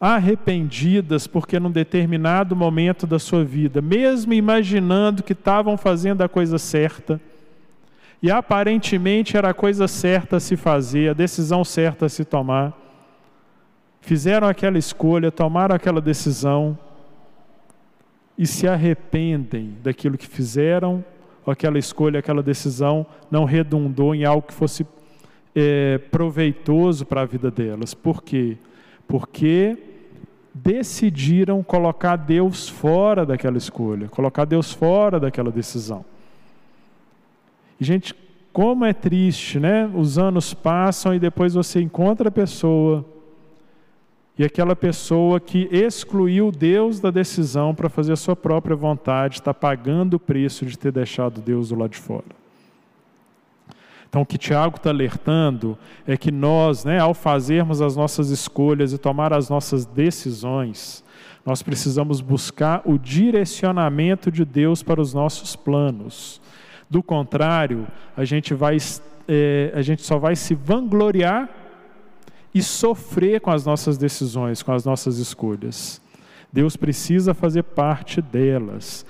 [0.00, 6.58] arrependidas porque num determinado momento da sua vida, mesmo imaginando que estavam fazendo a coisa
[6.58, 7.20] certa,
[8.20, 12.76] e aparentemente era a coisa certa a se fazer, a decisão certa a se tomar.
[14.00, 16.76] Fizeram aquela escolha, tomaram aquela decisão
[18.36, 21.04] e se arrependem daquilo que fizeram,
[21.48, 24.86] ou aquela escolha, aquela decisão não redundou em algo que fosse
[25.56, 27.94] é, proveitoso para a vida delas.
[27.94, 28.58] Por quê?
[29.06, 29.78] Porque
[30.52, 36.04] decidiram colocar Deus fora daquela escolha, colocar Deus fora daquela decisão.
[37.80, 38.14] E, gente,
[38.52, 39.90] como é triste, né?
[39.94, 43.02] Os anos passam e depois você encontra a pessoa
[44.38, 49.52] e aquela pessoa que excluiu Deus da decisão para fazer a sua própria vontade está
[49.52, 52.38] pagando o preço de ter deixado Deus do lado de fora.
[54.08, 58.92] Então, o que Tiago está alertando é que nós, né, ao fazermos as nossas escolhas
[58.92, 61.04] e tomar as nossas decisões,
[61.44, 66.40] nós precisamos buscar o direcionamento de Deus para os nossos planos.
[66.88, 68.78] Do contrário, a gente, vai,
[69.26, 71.50] é, a gente só vai se vangloriar
[72.54, 76.00] e sofrer com as nossas decisões, com as nossas escolhas.
[76.52, 79.04] Deus precisa fazer parte delas.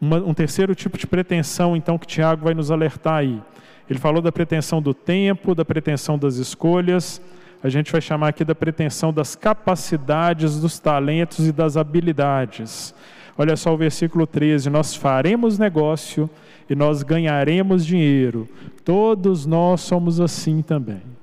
[0.00, 3.42] Uma, um terceiro tipo de pretensão, então, que Tiago vai nos alertar aí.
[3.90, 7.20] Ele falou da pretensão do tempo, da pretensão das escolhas.
[7.62, 12.94] A gente vai chamar aqui da pretensão das capacidades, dos talentos e das habilidades.
[13.36, 16.30] Olha só o versículo 13: Nós faremos negócio
[16.70, 18.48] e nós ganharemos dinheiro.
[18.84, 21.17] Todos nós somos assim também.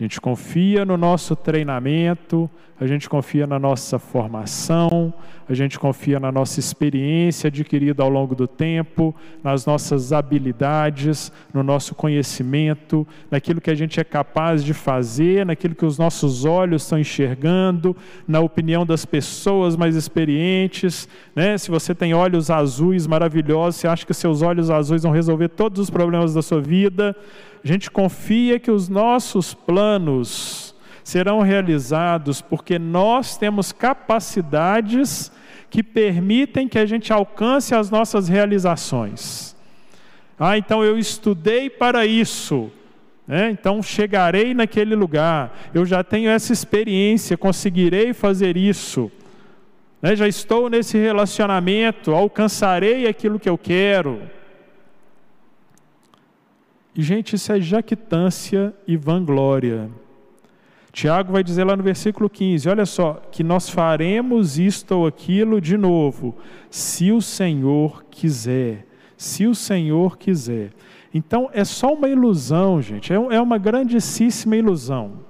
[0.00, 2.48] A gente confia no nosso treinamento,
[2.80, 5.12] a gente confia na nossa formação,
[5.46, 11.62] a gente confia na nossa experiência adquirida ao longo do tempo, nas nossas habilidades, no
[11.62, 16.84] nosso conhecimento, naquilo que a gente é capaz de fazer, naquilo que os nossos olhos
[16.84, 17.94] estão enxergando,
[18.26, 21.06] na opinião das pessoas mais experientes.
[21.36, 21.58] Né?
[21.58, 25.78] Se você tem olhos azuis maravilhosos, você acha que seus olhos azuis vão resolver todos
[25.78, 27.14] os problemas da sua vida.
[27.62, 35.30] A gente confia que os nossos planos serão realizados porque nós temos capacidades
[35.68, 39.56] que permitem que a gente alcance as nossas realizações.
[40.38, 42.70] Ah, então eu estudei para isso.
[43.26, 43.50] Né?
[43.50, 45.70] Então chegarei naquele lugar.
[45.74, 49.12] Eu já tenho essa experiência, conseguirei fazer isso.
[50.00, 50.16] Né?
[50.16, 54.20] Já estou nesse relacionamento, alcançarei aquilo que eu quero.
[57.00, 59.90] Gente, isso é jactância e vanglória.
[60.92, 65.60] Tiago vai dizer lá no versículo 15: olha só, que nós faremos isto ou aquilo
[65.60, 66.36] de novo,
[66.68, 68.86] se o Senhor quiser.
[69.16, 70.72] Se o Senhor quiser.
[71.12, 75.20] Então é só uma ilusão, gente, é, é uma grandíssima ilusão.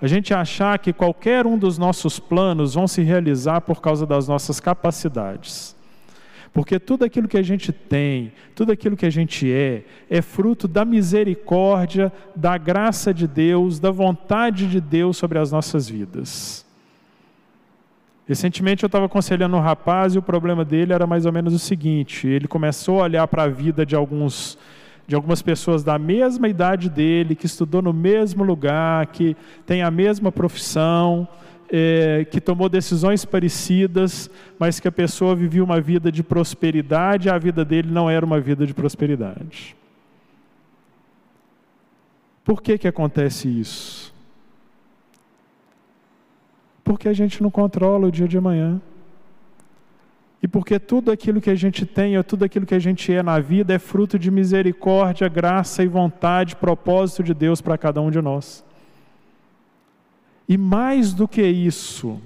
[0.00, 4.28] A gente achar que qualquer um dos nossos planos vão se realizar por causa das
[4.28, 5.77] nossas capacidades.
[6.52, 10.66] Porque tudo aquilo que a gente tem, tudo aquilo que a gente é, é fruto
[10.66, 16.66] da misericórdia, da graça de Deus, da vontade de Deus sobre as nossas vidas.
[18.26, 21.58] Recentemente eu estava aconselhando um rapaz e o problema dele era mais ou menos o
[21.58, 24.58] seguinte: ele começou a olhar para a vida de alguns
[25.06, 29.34] de algumas pessoas da mesma idade dele, que estudou no mesmo lugar, que
[29.64, 31.26] tem a mesma profissão,
[31.70, 37.38] é, que tomou decisões parecidas, mas que a pessoa vivia uma vida de prosperidade, a
[37.38, 39.76] vida dele não era uma vida de prosperidade.
[42.44, 44.14] Por que, que acontece isso?
[46.82, 48.80] Porque a gente não controla o dia de amanhã.
[50.42, 53.22] E porque tudo aquilo que a gente tem, ou tudo aquilo que a gente é
[53.22, 58.10] na vida, é fruto de misericórdia, graça e vontade, propósito de Deus para cada um
[58.10, 58.64] de nós.
[60.48, 62.20] E mais do que isso,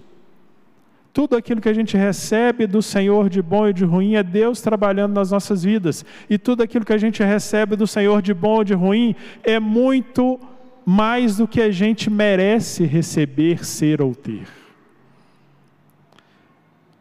[1.12, 4.62] tudo aquilo que a gente recebe do Senhor de bom e de ruim é Deus
[4.62, 6.04] trabalhando nas nossas vidas.
[6.30, 9.60] E tudo aquilo que a gente recebe do Senhor de bom e de ruim é
[9.60, 10.40] muito
[10.86, 14.46] mais do que a gente merece receber, ser ou ter.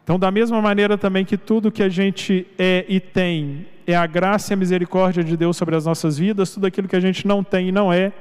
[0.04, 4.06] Então, da mesma maneira também que tudo que a gente é e tem é a
[4.06, 7.26] graça e a misericórdia de Deus sobre as nossas vidas, tudo aquilo que a gente
[7.26, 8.12] não tem e não é,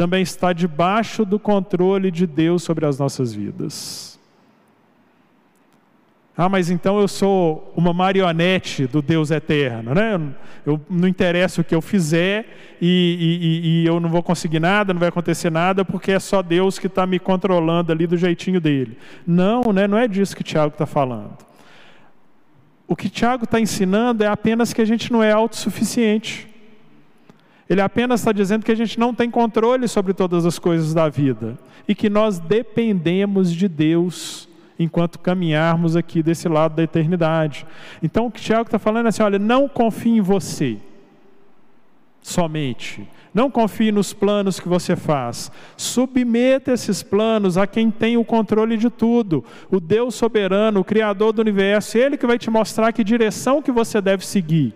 [0.00, 4.18] também está debaixo do controle de Deus sobre as nossas vidas.
[6.34, 10.18] Ah, mas então eu sou uma marionete do Deus eterno, né?
[10.64, 12.46] Eu, não interessa o que eu fizer
[12.80, 16.40] e, e, e, eu não vou conseguir nada, não vai acontecer nada, porque é só
[16.40, 18.96] Deus que está me controlando ali do jeitinho dele.
[19.26, 19.86] Não, né?
[19.86, 21.36] não é disso que Tiago está falando.
[22.88, 26.49] O que Tiago está ensinando é apenas que a gente não é autossuficiente.
[27.70, 31.08] Ele apenas está dizendo que a gente não tem controle sobre todas as coisas da
[31.08, 31.56] vida
[31.86, 37.64] e que nós dependemos de Deus enquanto caminharmos aqui desse lado da eternidade.
[38.02, 40.78] Então o que Tiago está falando é assim: olha, não confie em você
[42.20, 43.08] somente.
[43.32, 45.52] Não confie nos planos que você faz.
[45.76, 51.32] Submeta esses planos a quem tem o controle de tudo, o Deus soberano, o Criador
[51.32, 51.96] do universo.
[51.96, 54.74] Ele que vai te mostrar que direção que você deve seguir.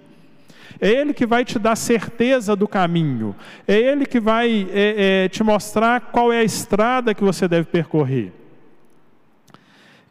[0.81, 3.35] É Ele que vai te dar certeza do caminho.
[3.66, 7.66] É Ele que vai é, é, te mostrar qual é a estrada que você deve
[7.66, 8.33] percorrer.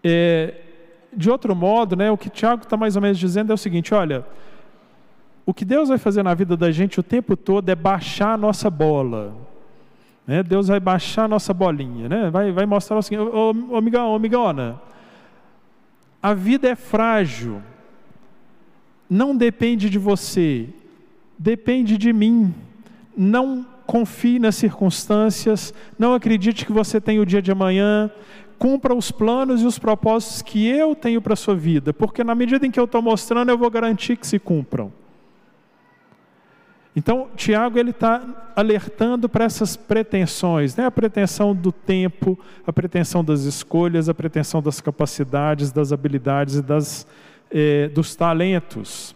[0.03, 0.53] É,
[1.15, 3.93] de outro modo, né, o que Tiago está mais ou menos dizendo é o seguinte:
[3.93, 4.25] olha,
[5.45, 8.37] o que Deus vai fazer na vida da gente o tempo todo é baixar a
[8.37, 9.35] nossa bola.
[10.25, 10.41] Né?
[10.41, 12.29] Deus vai baixar a nossa bolinha, né?
[12.29, 14.81] vai, vai mostrar o seguinte: ô, ô, amigão, ô, amigona,
[16.21, 17.61] a vida é frágil,
[19.13, 20.67] não depende de você,
[21.37, 22.53] depende de mim.
[23.15, 28.09] Não confie nas circunstâncias, não acredite que você tem o dia de amanhã,
[28.57, 32.33] cumpra os planos e os propósitos que eu tenho para a sua vida, porque na
[32.33, 34.91] medida em que eu estou mostrando, eu vou garantir que se cumpram.
[36.95, 40.85] Então, Tiago ele está alertando para essas pretensões, né?
[40.85, 46.61] a pretensão do tempo, a pretensão das escolhas, a pretensão das capacidades, das habilidades e
[46.61, 47.07] das,
[47.53, 49.15] eh, dos talentos.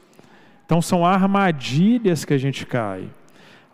[0.65, 3.09] Então, são armadilhas que a gente cai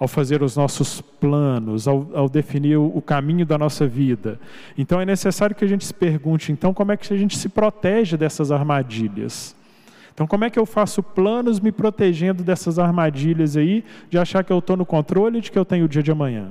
[0.03, 4.37] ao fazer os nossos planos, ao, ao definir o, caminho da nossa vida.
[4.77, 7.47] Então é necessário que a gente se pergunte, então, como é que a gente se
[7.47, 9.55] protege dessas armadilhas?
[10.13, 14.51] Então, como é que eu faço planos me protegendo dessas armadilhas aí, de achar que
[14.51, 16.49] eu estou no controle de que eu tenho o dia de amanhã?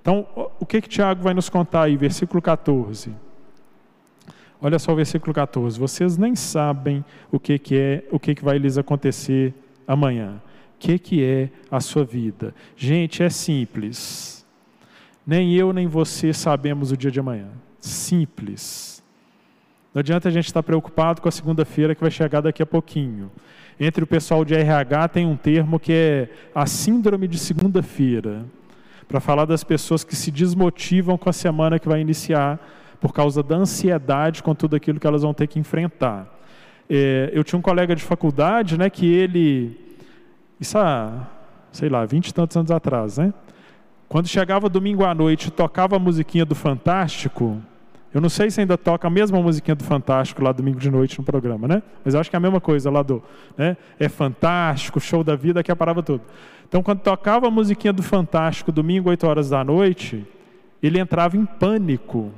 [0.00, 0.24] Então,
[0.60, 3.12] o que que Tiago vai nos contar aí, versículo 14?
[4.62, 5.78] Olha só o versículo 14.
[5.78, 9.52] Vocês nem sabem o que, que é, o que, que vai lhes acontecer
[9.86, 10.40] amanhã
[10.82, 12.52] que, que é a sua vida.
[12.76, 14.44] Gente, é simples.
[15.24, 17.46] Nem eu nem você sabemos o dia de amanhã.
[17.78, 19.00] Simples.
[19.94, 23.30] Não adianta a gente estar preocupado com a segunda-feira que vai chegar daqui a pouquinho.
[23.78, 28.44] Entre o pessoal de RH tem um termo que é a síndrome de segunda-feira,
[29.06, 32.58] para falar das pessoas que se desmotivam com a semana que vai iniciar
[33.02, 36.24] por causa da ansiedade com tudo aquilo que elas vão ter que enfrentar.
[36.88, 39.76] É, eu tinha um colega de faculdade, né, que ele
[40.60, 41.26] isso há,
[41.72, 43.34] sei lá, vinte e tantos anos atrás, né?
[44.08, 47.60] Quando chegava domingo à noite, tocava a musiquinha do Fantástico.
[48.14, 51.18] Eu não sei se ainda toca a mesma musiquinha do Fantástico lá domingo de noite
[51.18, 51.82] no programa, né?
[52.04, 53.20] Mas eu acho que é a mesma coisa lá do,
[53.58, 53.76] né?
[53.98, 56.22] É fantástico, show da vida que parava tudo.
[56.68, 60.24] Então, quando tocava a musiquinha do Fantástico domingo, 8 horas da noite,
[60.80, 62.30] ele entrava em pânico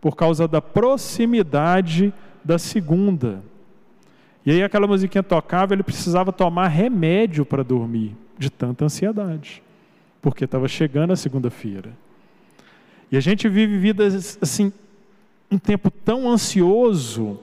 [0.00, 2.12] por causa da proximidade
[2.44, 3.42] da segunda.
[4.44, 9.62] E aí aquela musiquinha tocava, ele precisava tomar remédio para dormir, de tanta ansiedade,
[10.22, 11.90] porque estava chegando a segunda-feira.
[13.10, 14.72] E a gente vive vidas assim,
[15.50, 17.40] um tempo tão ansioso,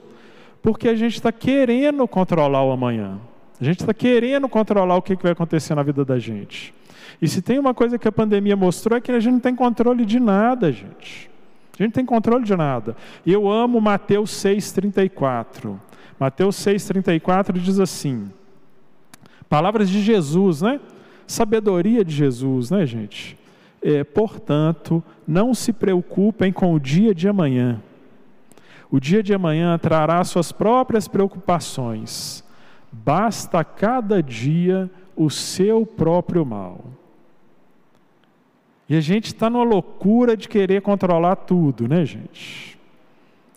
[0.62, 3.18] porque a gente está querendo controlar o amanhã.
[3.60, 6.74] A gente está querendo controlar o que, que vai acontecer na vida da gente.
[7.20, 9.54] E se tem uma coisa que a pandemia mostrou é que a gente não tem
[9.54, 11.30] controle de nada, gente.
[11.78, 12.96] A gente não tem controle de nada.
[13.26, 15.76] E eu amo Mateus 6,34.
[16.18, 18.30] Mateus 6,34 diz assim:
[19.48, 20.80] palavras de Jesus, né?
[21.26, 23.36] Sabedoria de Jesus, né, gente?
[23.82, 27.82] É, portanto, não se preocupem com o dia de amanhã,
[28.90, 32.44] O dia de amanhã trará suas próprias preocupações.
[32.92, 36.84] Basta cada dia o seu próprio mal.
[38.88, 42.74] E a gente está numa loucura de querer controlar tudo, né, gente?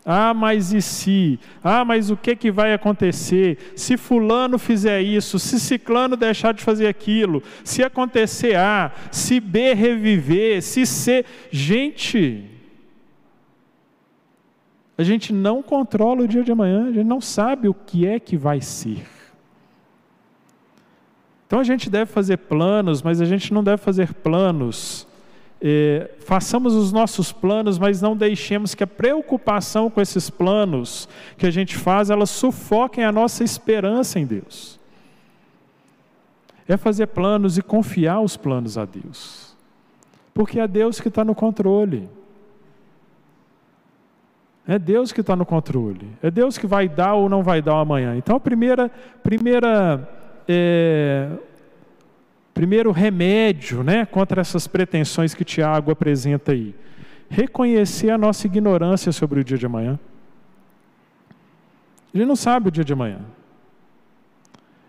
[0.10, 1.38] Ah, mas e se?
[1.62, 3.74] Ah, mas o que, que vai acontecer?
[3.76, 9.74] Se fulano fizer isso, se ciclano deixar de fazer aquilo, se acontecer A, se B
[9.74, 11.26] reviver, se C.
[11.52, 12.46] Gente,
[14.98, 18.18] a gente não controla o dia de amanhã, a gente não sabe o que é
[18.18, 19.06] que vai ser.
[21.46, 25.06] Então a gente deve fazer planos, mas a gente não deve fazer planos
[25.62, 31.48] é, façamos os nossos planos, mas não deixemos que a preocupação com esses planos que
[31.48, 34.80] a gente faz, elas sufoquem a nossa esperança em Deus.
[36.68, 39.56] É fazer planos e confiar os planos a Deus,
[40.34, 42.10] porque é Deus que está no controle.
[44.68, 46.10] É Deus que está no controle.
[46.22, 48.18] É Deus que vai dar ou não vai dar amanhã.
[48.18, 48.92] Então, a primeira,
[49.24, 50.06] primeira
[50.46, 51.30] é,
[52.58, 56.74] Primeiro remédio né, contra essas pretensões que Tiago apresenta aí.
[57.30, 60.00] Reconhecer a nossa ignorância sobre o dia de amanhã.
[62.12, 63.20] Gente não sabe o dia de amanhã.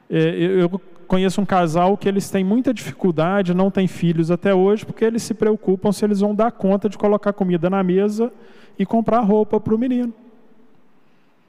[0.09, 0.31] É,
[0.63, 5.05] eu conheço um casal que eles têm muita dificuldade, não têm filhos até hoje, porque
[5.05, 8.33] eles se preocupam se eles vão dar conta de colocar comida na mesa
[8.79, 10.15] e comprar roupa para o menino.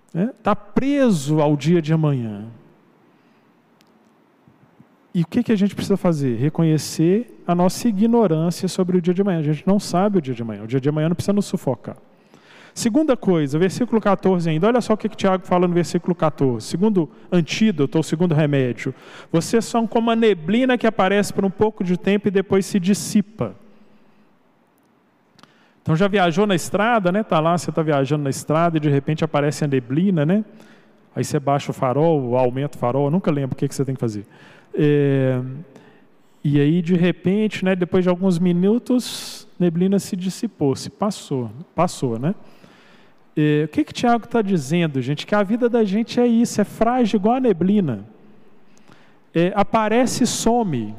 [0.08, 2.48] Está é, tá preso ao dia de amanhã.
[5.14, 6.36] E o que, que a gente precisa fazer?
[6.38, 9.40] Reconhecer a nossa ignorância sobre o dia de amanhã.
[9.40, 10.64] A gente não sabe o dia de amanhã.
[10.64, 11.98] O dia de amanhã não precisa nos sufocar.
[12.76, 14.68] Segunda coisa, versículo 14 ainda.
[14.68, 16.66] Olha só o que, que Tiago fala no versículo 14.
[16.66, 18.94] Segundo antídoto, ou segundo remédio.
[19.32, 22.80] Vocês são como a neblina que aparece por um pouco de tempo e depois se
[22.80, 23.56] dissipa.
[25.82, 27.24] Então já viajou na estrada, né?
[27.24, 30.46] Tá lá, você está viajando na estrada e de repente aparece a neblina, né?
[31.16, 33.96] Aí você baixa o farol, aumenta o farol, nunca lembro o que, que você tem
[33.96, 34.26] que fazer.
[34.74, 35.42] É,
[36.44, 42.18] e aí, de repente, né, depois de alguns minutos, neblina se dissipou, se passou, passou,
[42.18, 42.34] né?
[43.36, 45.26] É, o que que Tiago está dizendo, gente?
[45.26, 48.06] Que a vida da gente é isso, é frágil igual a neblina.
[49.34, 50.96] É, aparece e some.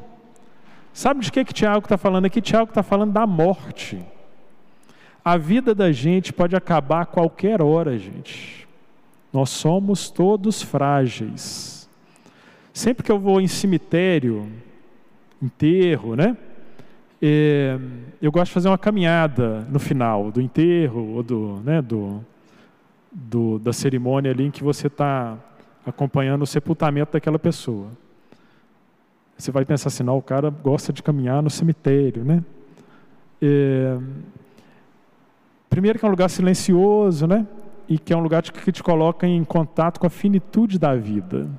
[0.93, 2.41] Sabe de que que Tiago está falando aqui?
[2.41, 3.99] Tiago está falando da morte.
[5.23, 8.67] A vida da gente pode acabar a qualquer hora, gente.
[9.31, 11.80] Nós somos todos frágeis.
[12.73, 14.47] Sempre que eu vou em cemitério,
[15.41, 16.37] enterro, né?
[17.21, 17.77] É,
[18.21, 22.19] eu gosto de fazer uma caminhada no final do enterro ou do, né, do,
[23.11, 25.37] do da cerimônia ali em que você está
[25.85, 27.89] acompanhando o sepultamento daquela pessoa.
[29.37, 32.43] Você vai pensar assim, não, o cara gosta de caminhar no cemitério, né?
[33.41, 33.97] É,
[35.69, 37.45] primeiro que é um lugar silencioso, né?
[37.89, 41.49] E que é um lugar que te coloca em contato com a finitude da vida.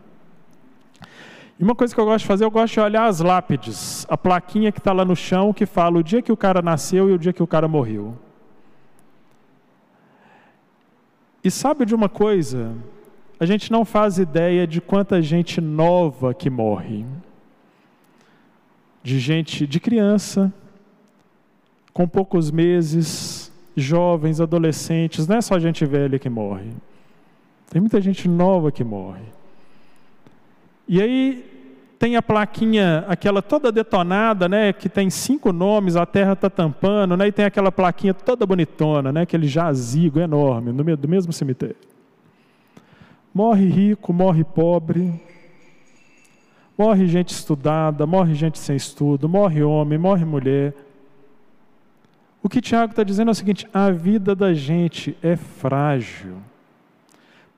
[1.62, 4.18] E uma coisa que eu gosto de fazer, eu gosto de olhar as lápides, a
[4.18, 7.12] plaquinha que está lá no chão que fala o dia que o cara nasceu e
[7.12, 8.18] o dia que o cara morreu.
[11.44, 12.74] E sabe de uma coisa?
[13.38, 17.06] A gente não faz ideia de quanta gente nova que morre.
[19.00, 20.52] De gente, de criança,
[21.92, 26.72] com poucos meses, jovens, adolescentes, não é só gente velha que morre.
[27.70, 29.22] Tem muita gente nova que morre.
[30.88, 31.51] E aí
[32.02, 37.16] tem a plaquinha, aquela toda detonada, né, que tem cinco nomes, a terra está tampando,
[37.16, 41.32] né, e tem aquela plaquinha toda bonitona, né, aquele jazigo enorme, no meio do mesmo
[41.32, 41.76] cemitério.
[43.32, 45.12] Morre rico, morre pobre,
[46.76, 50.74] morre gente estudada, morre gente sem estudo, morre homem, morre mulher.
[52.42, 56.38] O que Tiago está dizendo é o seguinte: a vida da gente é frágil.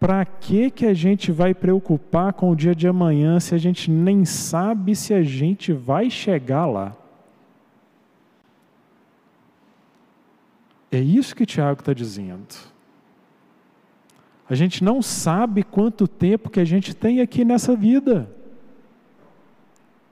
[0.04, 3.90] Para que que a gente vai preocupar com o dia de amanhã se a gente
[3.90, 6.94] nem sabe se a gente vai chegar lá?
[10.92, 12.54] É isso que Tiago está dizendo.
[14.46, 18.30] A gente não sabe quanto tempo que a gente tem aqui nessa vida.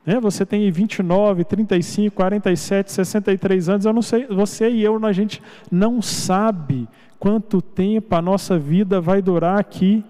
[0.05, 5.13] É, você tem 29, 35, 47, 63 anos, eu não sei, você e eu, a
[5.13, 5.41] gente
[5.71, 6.89] não sabe
[7.21, 10.05] quanto tempo a nossa vida vai durar aqui.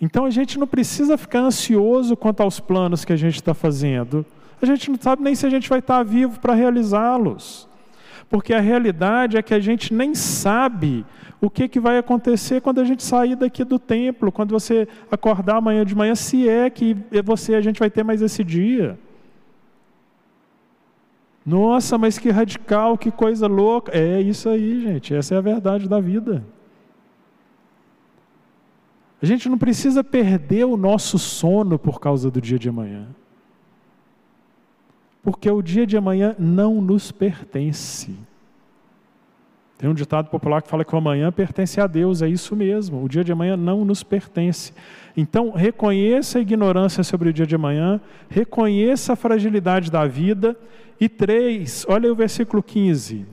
[0.00, 4.24] Então a gente não precisa ficar ansioso quanto aos planos que a gente está fazendo.
[4.60, 7.68] A gente não sabe nem se a gente vai estar vivo para realizá-los.
[8.30, 11.04] Porque a realidade é que a gente nem sabe
[11.40, 15.56] o que, que vai acontecer quando a gente sair daqui do templo, quando você acordar
[15.56, 18.98] amanhã de manhã, se é que você a gente vai ter mais esse dia.
[21.44, 23.96] Nossa, mas que radical, que coisa louca.
[23.96, 25.14] É isso aí, gente.
[25.14, 26.44] Essa é a verdade da vida.
[29.22, 33.06] A gente não precisa perder o nosso sono por causa do dia de amanhã.
[35.22, 38.16] Porque o dia de amanhã não nos pertence.
[39.78, 43.04] Tem um ditado popular que fala que o amanhã pertence a Deus, é isso mesmo,
[43.04, 44.72] o dia de amanhã não nos pertence.
[45.14, 50.56] Então, reconheça a ignorância sobre o dia de amanhã, reconheça a fragilidade da vida.
[50.98, 53.26] E três, olha o versículo 15.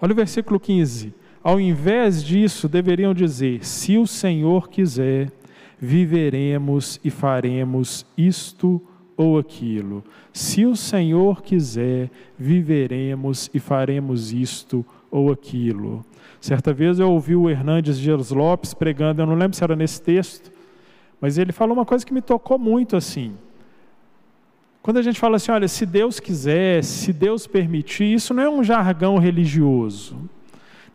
[0.00, 1.12] Olha o versículo 15.
[1.42, 5.32] Ao invés disso, deveriam dizer: se o Senhor quiser,
[5.78, 8.80] viveremos e faremos isto
[9.16, 10.04] ou aquilo.
[10.32, 16.04] Se o Senhor quiser, viveremos e faremos isto ou aquilo.
[16.40, 20.00] Certa vez eu ouvi o Hernandes Dias Lopes pregando, eu não lembro se era nesse
[20.02, 20.52] texto,
[21.20, 23.34] mas ele falou uma coisa que me tocou muito assim.
[24.82, 28.48] Quando a gente fala assim, olha, se Deus quiser, se Deus permitir, isso não é
[28.48, 30.16] um jargão religioso,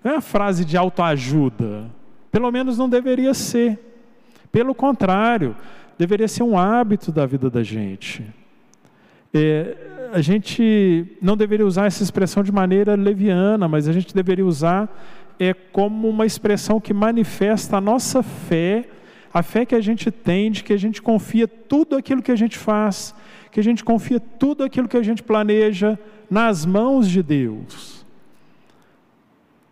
[0.04, 1.92] não é uma frase de autoajuda,
[2.32, 3.78] pelo menos não deveria ser.
[4.52, 5.56] Pelo contrário,
[5.98, 8.24] deveria ser um hábito da vida da gente.
[9.34, 9.76] É,
[10.14, 14.90] a gente não deveria usar essa expressão de maneira leviana, mas a gente deveria usar
[15.40, 18.86] é, como uma expressão que manifesta a nossa fé,
[19.34, 22.36] a fé que a gente tem, de que a gente confia tudo aquilo que a
[22.36, 23.16] gente faz,
[23.52, 25.98] que a gente confia tudo aquilo que a gente planeja
[26.30, 28.06] nas mãos de Deus.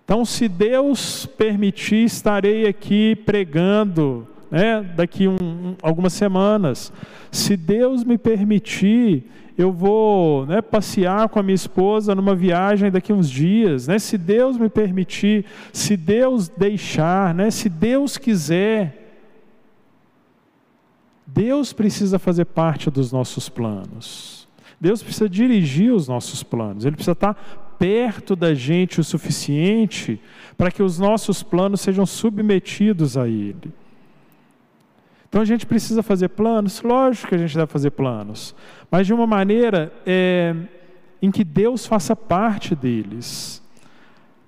[0.05, 6.91] Então, se Deus permitir, estarei aqui pregando né, daqui um, algumas semanas.
[7.31, 9.25] Se Deus me permitir,
[9.57, 13.87] eu vou né, passear com a minha esposa numa viagem daqui uns dias.
[13.87, 19.07] Né, se Deus me permitir, se Deus deixar, né, se Deus quiser.
[21.27, 24.47] Deus precisa fazer parte dos nossos planos.
[24.81, 26.85] Deus precisa dirigir os nossos planos.
[26.85, 30.19] Ele precisa estar perto da gente o suficiente
[30.57, 33.71] para que os nossos planos sejam submetidos a Ele.
[35.29, 36.81] Então a gente precisa fazer planos?
[36.81, 38.55] Lógico que a gente deve fazer planos,
[38.89, 40.55] mas de uma maneira é,
[41.21, 43.61] em que Deus faça parte deles.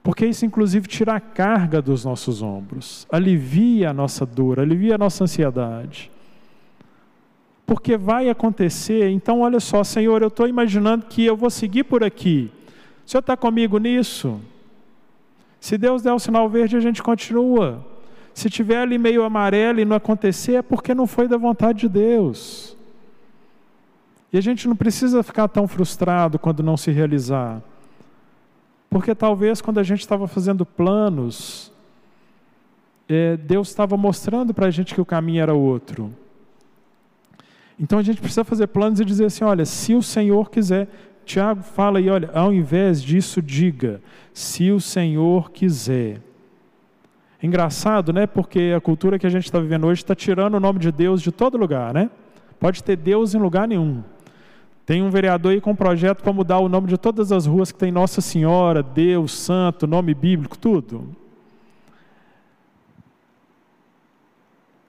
[0.04, 4.98] Porque isso, inclusive, tira a carga dos nossos ombros, alivia a nossa dor, alivia a
[4.98, 6.12] nossa ansiedade.
[7.68, 12.04] Porque vai acontecer, então olha só, Senhor, eu estou imaginando que eu vou seguir por
[12.04, 12.52] aqui.
[13.06, 14.42] O Senhor está comigo nisso?
[15.60, 17.86] Se Deus der o sinal verde, a gente continua.
[18.34, 21.90] Se tiver ali meio amarelo e não acontecer, é porque não foi da vontade de
[21.90, 22.78] Deus.
[24.32, 27.62] E a gente não precisa ficar tão frustrado quando não se realizar.
[28.90, 31.72] Porque talvez quando a gente estava fazendo planos,
[33.08, 36.14] é, Deus estava mostrando para a gente que o caminho era outro.
[37.78, 40.88] Então a gente precisa fazer planos e dizer assim: olha, se o Senhor quiser.
[41.24, 44.02] Tiago fala aí, olha, ao invés disso, diga:
[44.34, 46.22] se o Senhor quiser.
[47.42, 48.28] Engraçado, né?
[48.28, 51.22] Porque a cultura que a gente está vivendo hoje está tirando o nome de Deus
[51.22, 52.10] de todo lugar, né?
[52.60, 54.04] Pode ter Deus em lugar nenhum.
[54.86, 57.72] Tem um vereador aí com um projeto para mudar o nome de todas as ruas
[57.72, 61.16] que tem Nossa Senhora, Deus, Santo, nome bíblico, tudo.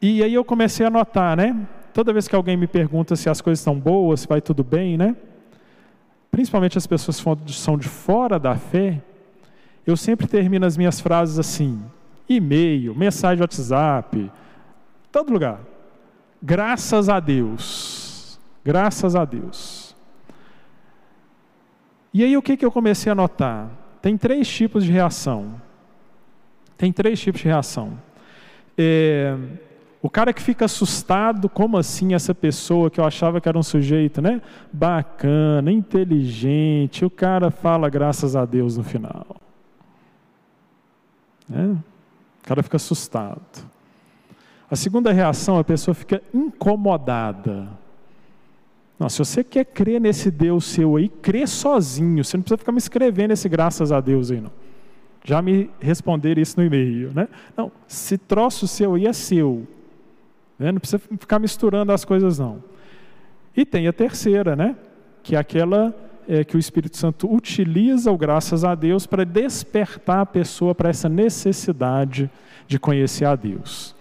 [0.01, 1.57] E aí eu comecei a notar, né?
[1.95, 4.99] Toda vez que alguém me pergunta se as coisas estão boas, se vai tudo bem,
[4.99, 5.15] né?
[6.31, 9.01] Principalmente as pessoas que são de fora da fé,
[9.87, 11.81] eu sempre termino as minhas frases assim:
[12.37, 14.31] e-mail, mensagem WhatsApp,
[15.11, 15.61] todo lugar.
[16.43, 18.41] Graças a Deus.
[18.65, 19.95] Graças a Deus.
[22.13, 23.71] E aí o que, que eu comecei a notar?
[24.01, 25.61] Tem três tipos de reação.
[26.77, 27.99] Tem três tipos de reação.
[28.77, 29.37] É,
[30.03, 33.63] o cara que fica assustado, como assim essa pessoa que eu achava que era um
[33.63, 34.43] sujeito, né?
[34.73, 39.37] Bacana, inteligente, o cara fala graças a Deus no final.
[41.53, 41.92] É?
[42.43, 43.67] O cara fica assustado.
[44.71, 47.69] A segunda reação, a pessoa fica incomodada.
[48.99, 52.25] Não, se você quer crer nesse Deus seu aí, crê sozinho.
[52.25, 54.53] Você não precisa ficar me escrevendo esse graças a Deus aí, não.
[55.25, 57.29] Já me responderam isso no e-mail, né?
[57.57, 59.67] Não, se troço seu aí é seu.
[60.59, 60.73] Né?
[60.73, 62.63] Não precisa ficar misturando as coisas, não.
[63.57, 64.77] E tem a terceira, né?
[65.23, 65.95] Que é aquela
[66.29, 70.89] é, que o Espírito Santo utiliza o graças a Deus para despertar a pessoa para
[70.89, 72.31] essa necessidade
[72.67, 73.95] de conhecer a Deus.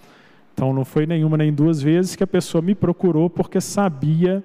[0.54, 4.44] Então não foi nenhuma nem duas vezes que a pessoa me procurou porque sabia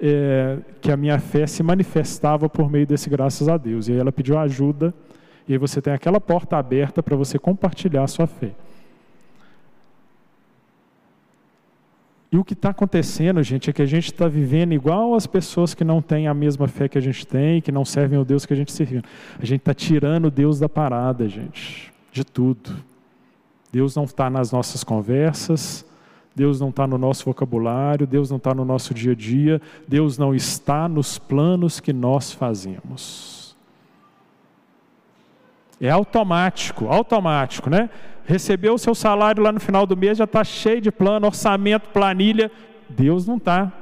[0.00, 3.88] é, que a minha fé se manifestava por meio desse graças a Deus.
[3.88, 4.94] E aí ela pediu ajuda,
[5.46, 8.52] e aí você tem aquela porta aberta para você compartilhar a sua fé.
[12.30, 15.72] E o que está acontecendo, gente, é que a gente está vivendo igual as pessoas
[15.72, 18.44] que não têm a mesma fé que a gente tem, que não servem ao Deus
[18.44, 19.02] que a gente serve.
[19.38, 22.76] A gente está tirando Deus da parada, gente, de tudo.
[23.72, 25.86] Deus não está nas nossas conversas,
[26.34, 30.18] Deus não está no nosso vocabulário, Deus não está no nosso dia a dia, Deus
[30.18, 33.56] não está nos planos que nós fazemos.
[35.80, 37.88] É automático, automático, né?
[38.28, 41.88] Recebeu o seu salário lá no final do mês, já está cheio de plano, orçamento,
[41.88, 42.52] planilha.
[42.86, 43.72] Deus não está.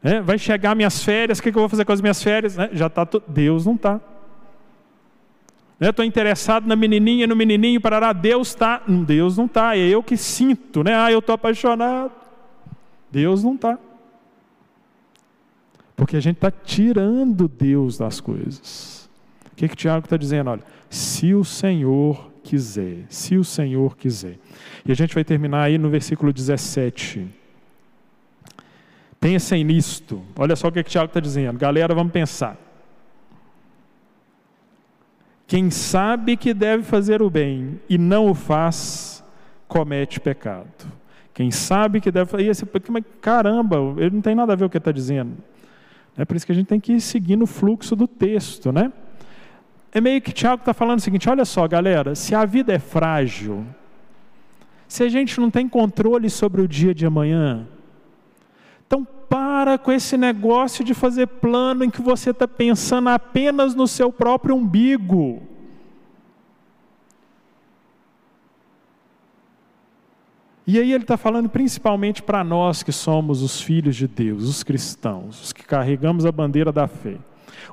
[0.00, 2.56] É, vai chegar minhas férias, o que, que eu vou fazer com as minhas férias?
[2.56, 3.04] É, já está.
[3.26, 4.00] Deus não está.
[5.80, 6.06] Estou né?
[6.06, 8.12] interessado na menininha, no menininho, parará.
[8.12, 8.80] Deus está.
[8.86, 9.76] Deus não está.
[9.76, 10.94] É eu que sinto, né?
[10.94, 12.12] Ah, eu estou apaixonado.
[13.10, 13.76] Deus não está.
[15.96, 19.10] Porque a gente está tirando Deus das coisas.
[19.52, 20.50] O que, que o Tiago está dizendo?
[20.50, 24.36] Olha, se o Senhor quiser, se o Senhor quiser.
[24.84, 27.24] E a gente vai terminar aí no versículo 17.
[29.20, 30.20] Pensem nisto.
[30.36, 31.56] Olha só o que, que Tiago está dizendo.
[31.56, 32.56] Galera, vamos pensar.
[35.46, 39.22] Quem sabe que deve fazer o bem e não o faz,
[39.68, 40.90] comete pecado.
[41.32, 42.46] Quem sabe que deve fazer.
[42.46, 42.66] Esse,
[43.20, 45.36] caramba, ele não tem nada a ver com o que está dizendo.
[46.16, 48.92] É por isso que a gente tem que ir seguindo o fluxo do texto, né?
[49.92, 52.78] É meio que Tiago está falando o seguinte: olha só, galera, se a vida é
[52.78, 53.66] frágil,
[54.86, 57.66] se a gente não tem controle sobre o dia de amanhã,
[58.86, 63.86] então para com esse negócio de fazer plano em que você está pensando apenas no
[63.86, 65.42] seu próprio umbigo.
[70.66, 74.62] E aí ele está falando principalmente para nós que somos os filhos de Deus, os
[74.62, 77.16] cristãos, os que carregamos a bandeira da fé,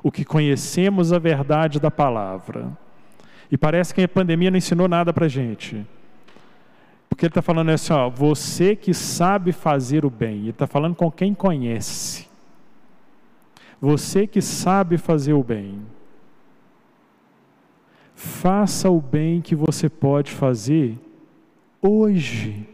[0.02, 2.76] o que conhecemos a verdade da palavra.
[3.50, 5.86] E parece que a pandemia não ensinou nada para a gente.
[7.08, 10.40] Porque ele está falando assim, ó, você que sabe fazer o bem.
[10.40, 12.28] Ele está falando com quem conhece.
[13.80, 15.80] Você que sabe fazer o bem.
[18.14, 20.98] Faça o bem que você pode fazer
[21.80, 22.68] hoje.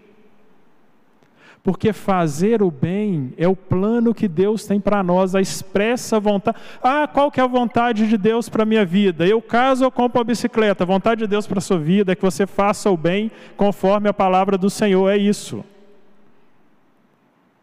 [1.64, 6.58] Porque fazer o bem é o plano que Deus tem para nós, a expressa vontade.
[6.82, 9.26] Ah, qual que é a vontade de Deus para a minha vida?
[9.26, 10.84] Eu caso ou compro a bicicleta?
[10.84, 14.10] A vontade de Deus para a sua vida é que você faça o bem conforme
[14.10, 15.64] a palavra do Senhor, é isso.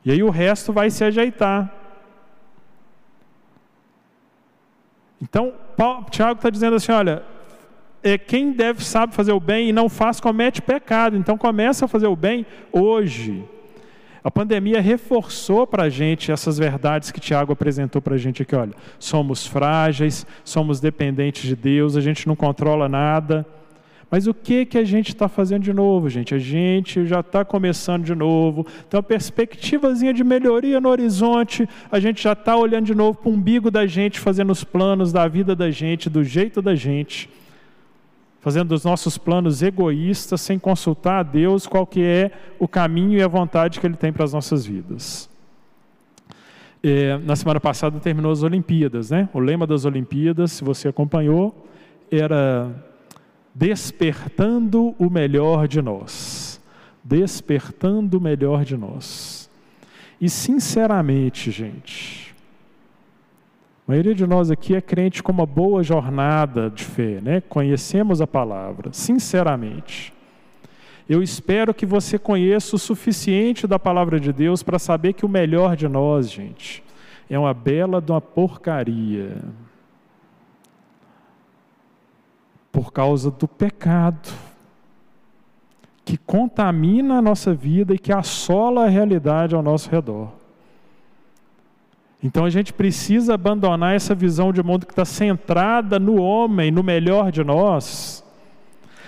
[0.03, 1.71] E aí o resto vai se ajeitar.
[5.21, 5.53] Então,
[6.09, 7.21] Tiago está dizendo assim: olha,
[8.01, 11.15] é, quem deve sabe fazer o bem e não faz, comete pecado.
[11.15, 13.47] Então começa a fazer o bem hoje.
[14.23, 18.55] A pandemia reforçou para a gente essas verdades que Tiago apresentou para a gente aqui.
[18.55, 23.45] Olha, somos frágeis, somos dependentes de Deus, a gente não controla nada.
[24.11, 26.35] Mas o que, que a gente está fazendo de novo, gente?
[26.35, 31.99] A gente já está começando de novo, tem uma perspectivazinha de melhoria no horizonte, a
[31.99, 35.27] gente já está olhando de novo para o umbigo da gente, fazendo os planos da
[35.27, 37.29] vida da gente, do jeito da gente
[38.41, 43.23] fazendo os nossos planos egoístas, sem consultar a Deus qual que é o caminho e
[43.23, 45.29] a vontade que Ele tem para as nossas vidas.
[46.83, 49.29] É, na semana passada terminou as Olimpíadas, né?
[49.31, 51.67] O lema das Olimpíadas, se você acompanhou,
[52.11, 52.71] era
[53.53, 56.59] despertando o melhor de nós.
[57.03, 59.47] Despertando o melhor de nós.
[60.19, 62.30] E sinceramente, gente,
[63.91, 67.41] a maioria de nós aqui é crente com uma boa jornada de fé, né?
[67.41, 70.13] Conhecemos a palavra, sinceramente.
[71.09, 75.29] Eu espero que você conheça o suficiente da palavra de Deus para saber que o
[75.29, 76.81] melhor de nós, gente,
[77.29, 79.35] é uma bela de uma porcaria.
[82.71, 84.29] Por causa do pecado
[86.05, 90.40] que contamina a nossa vida e que assola a realidade ao nosso redor.
[92.23, 96.83] Então a gente precisa abandonar essa visão de mundo que está centrada no homem, no
[96.83, 98.23] melhor de nós,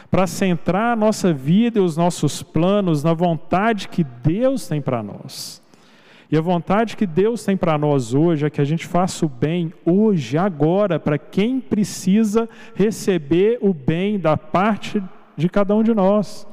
[0.10, 5.04] para centrar a nossa vida e os nossos planos na vontade que Deus tem para
[5.04, 5.62] nós.
[6.32, 9.30] E a vontade que Deus tem para nós hoje é que a gente faça o
[9.30, 15.04] bem hoje, agora, para quem precisa receber o bem da parte
[15.38, 16.48] de cada um de nós.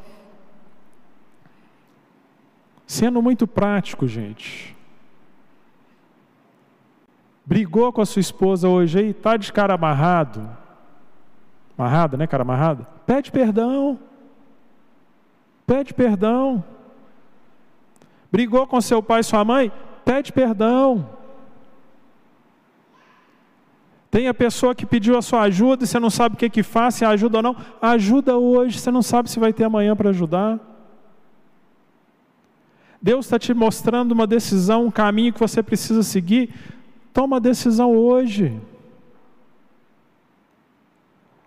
[2.86, 4.76] Sendo muito prático, gente.
[7.50, 10.48] Brigou com a sua esposa hoje aí, está de cara amarrado.
[11.76, 12.86] Amarrada, né, cara amarrada?
[13.04, 13.98] Pede perdão.
[15.66, 16.62] Pede perdão.
[18.30, 19.72] Brigou com seu pai e sua mãe?
[20.04, 21.10] Pede perdão.
[24.12, 26.62] Tem a pessoa que pediu a sua ajuda e você não sabe o que que
[26.62, 27.56] faz, se ajuda ou não.
[27.82, 30.60] Ajuda hoje, você não sabe se vai ter amanhã para ajudar.
[33.02, 36.54] Deus está te mostrando uma decisão, um caminho que você precisa seguir.
[37.12, 38.60] Toma a decisão hoje.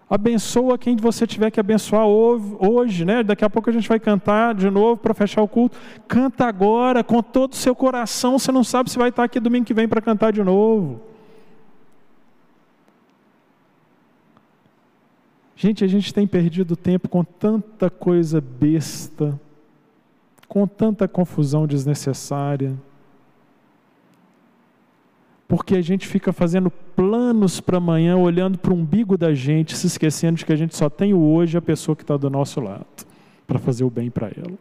[0.09, 3.23] Abençoa quem você tiver que abençoar hoje, né?
[3.23, 5.77] Daqui a pouco a gente vai cantar de novo para fechar o culto.
[6.07, 8.37] Canta agora com todo o seu coração.
[8.37, 11.01] Você não sabe se vai estar aqui domingo que vem para cantar de novo.
[15.55, 19.39] Gente, a gente tem perdido tempo com tanta coisa besta,
[20.47, 22.77] com tanta confusão desnecessária
[25.47, 29.87] porque a gente fica fazendo planos para amanhã, olhando para o umbigo da gente, se
[29.87, 32.59] esquecendo de que a gente só tem o hoje a pessoa que está do nosso
[32.61, 32.85] lado,
[33.45, 34.57] para fazer o bem para ela.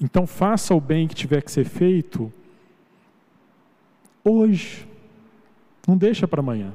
[0.00, 2.32] Então faça o bem que tiver que ser feito
[4.24, 4.86] hoje.
[5.86, 6.72] Não deixa para amanhã.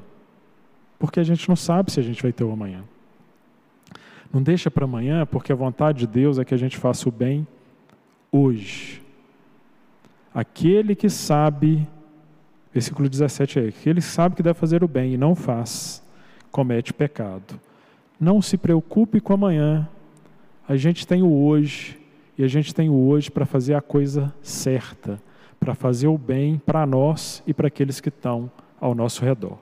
[0.97, 2.83] Porque a gente não sabe se a gente vai ter o amanhã.
[4.31, 7.11] Não deixa para amanhã, porque a vontade de Deus é que a gente faça o
[7.11, 7.45] bem
[8.31, 9.00] hoje.
[10.33, 11.87] Aquele que sabe,
[12.73, 16.01] versículo 17 é: aquele que sabe que deve fazer o bem e não faz,
[16.51, 17.59] comete pecado.
[18.19, 19.87] Não se preocupe com amanhã,
[20.67, 21.99] a gente tem o hoje,
[22.37, 25.21] e a gente tem o hoje para fazer a coisa certa,
[25.59, 29.57] para fazer o bem para nós e para aqueles que estão ao nosso redor.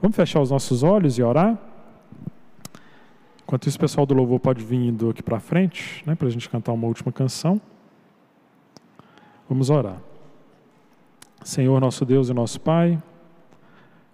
[0.00, 1.58] Vamos fechar os nossos olhos e orar?
[3.42, 6.30] Enquanto isso, o pessoal do louvor pode vir indo aqui para frente, né, para a
[6.30, 7.60] gente cantar uma última canção.
[9.50, 10.00] Vamos orar.
[11.42, 12.96] Senhor, nosso Deus e nosso Pai,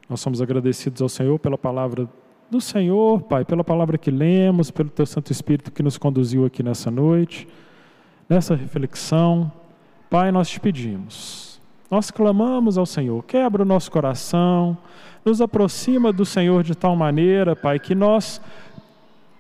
[0.09, 2.09] nós somos agradecidos ao Senhor pela palavra
[2.51, 6.63] do Senhor, Pai, pela palavra que lemos, pelo Teu Santo Espírito que nos conduziu aqui
[6.63, 7.47] nessa noite,
[8.27, 9.53] nessa reflexão.
[10.09, 11.61] Pai, nós te pedimos,
[11.91, 14.75] nós clamamos ao Senhor, quebra o nosso coração,
[15.23, 18.41] nos aproxima do Senhor de tal maneira, Pai, que nós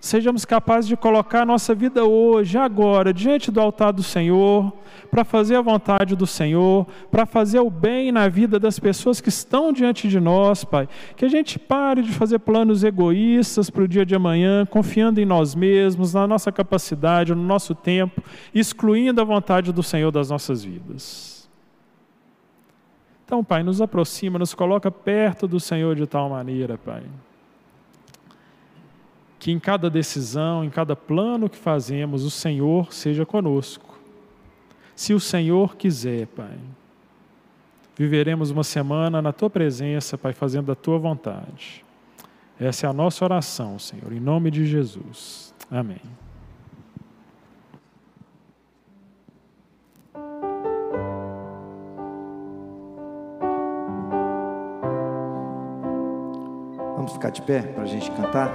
[0.06, 4.72] sejamos capazes de colocar a nossa vida hoje, agora, diante do altar do Senhor,
[5.10, 9.28] para fazer a vontade do Senhor, para fazer o bem na vida das pessoas que
[9.28, 10.88] estão diante de nós, Pai.
[11.16, 15.26] Que a gente pare de fazer planos egoístas para o dia de amanhã, confiando em
[15.26, 18.22] nós mesmos, na nossa capacidade, no nosso tempo,
[18.54, 21.48] excluindo a vontade do Senhor das nossas vidas.
[23.24, 27.02] Então, Pai, nos aproxima, nos coloca perto do Senhor de tal maneira, Pai
[29.38, 33.98] que em cada decisão, em cada plano que fazemos, o Senhor seja conosco.
[34.94, 36.58] Se o Senhor quiser, Pai,
[37.96, 41.84] viveremos uma semana na tua presença, Pai, fazendo a tua vontade.
[42.58, 45.54] Essa é a nossa oração, Senhor, em nome de Jesus.
[45.70, 46.00] Amém.
[56.96, 58.50] Vamos ficar de pé para a gente cantar?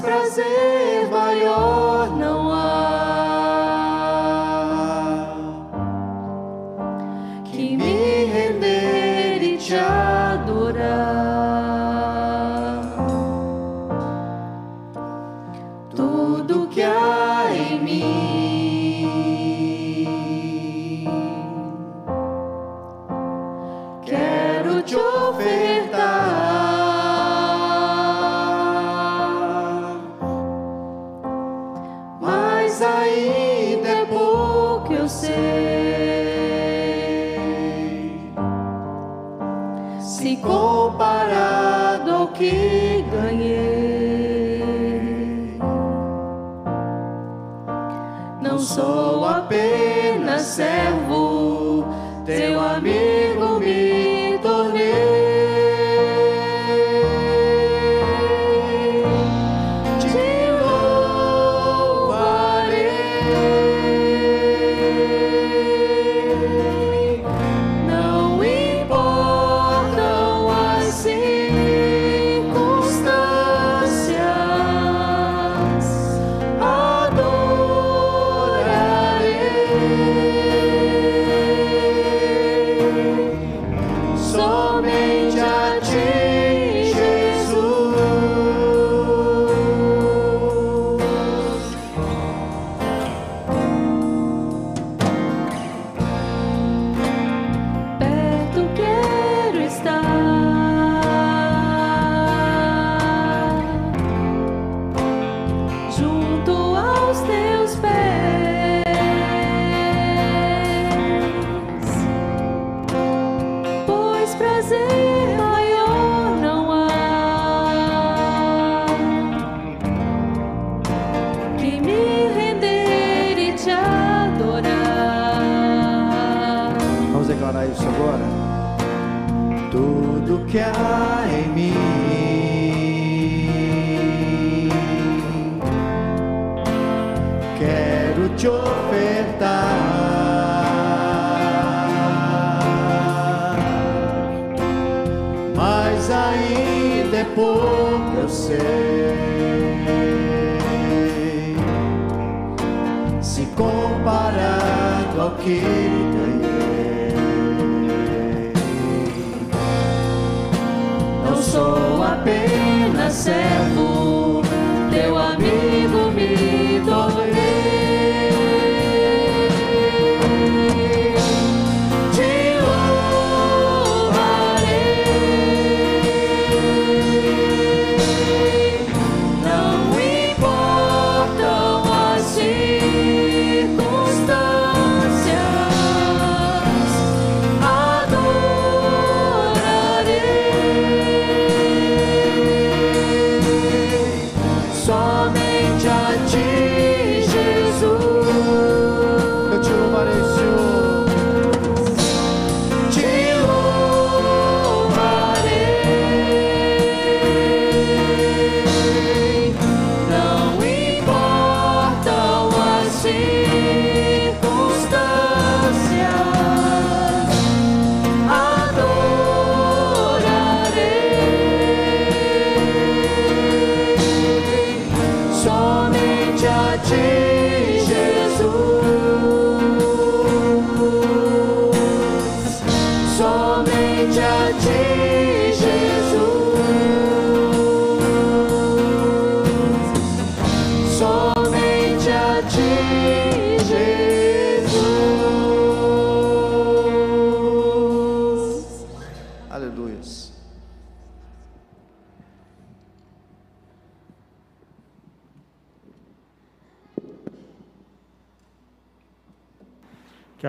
[0.00, 0.77] prazer.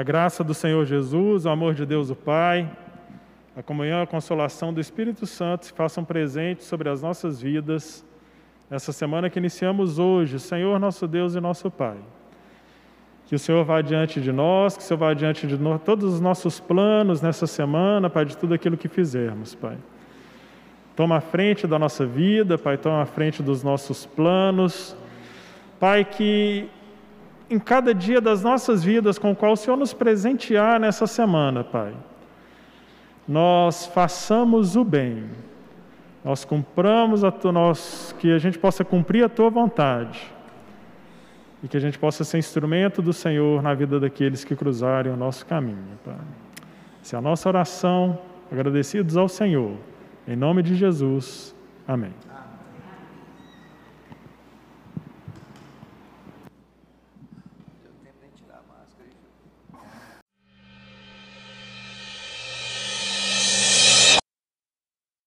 [0.09, 2.67] Graça do Senhor Jesus, o amor de Deus o Pai,
[3.55, 8.03] a comunhão e a consolação do Espírito Santo se façam presentes sobre as nossas vidas
[8.71, 11.97] nessa semana que iniciamos hoje, Senhor nosso Deus e nosso Pai.
[13.27, 16.15] Que o Senhor vá diante de nós, que o Senhor vá diante de nós, todos
[16.15, 19.77] os nossos planos nessa semana, Pai, de tudo aquilo que fizermos, Pai.
[20.95, 24.97] Toma a frente da nossa vida, Pai, toma a frente dos nossos planos.
[25.79, 26.67] Pai, que
[27.49, 31.63] em cada dia das nossas vidas com o qual o Senhor nos presentear nessa semana,
[31.63, 31.93] Pai,
[33.27, 35.25] nós façamos o bem,
[36.23, 40.31] nós cumpramos a tu, nós, que a gente possa cumprir a tua vontade
[41.63, 45.17] e que a gente possa ser instrumento do Senhor na vida daqueles que cruzarem o
[45.17, 46.15] nosso caminho, Pai.
[47.01, 48.19] Essa é a nossa oração,
[48.51, 49.75] agradecidos ao Senhor,
[50.27, 51.55] em nome de Jesus.
[51.87, 52.28] Amém.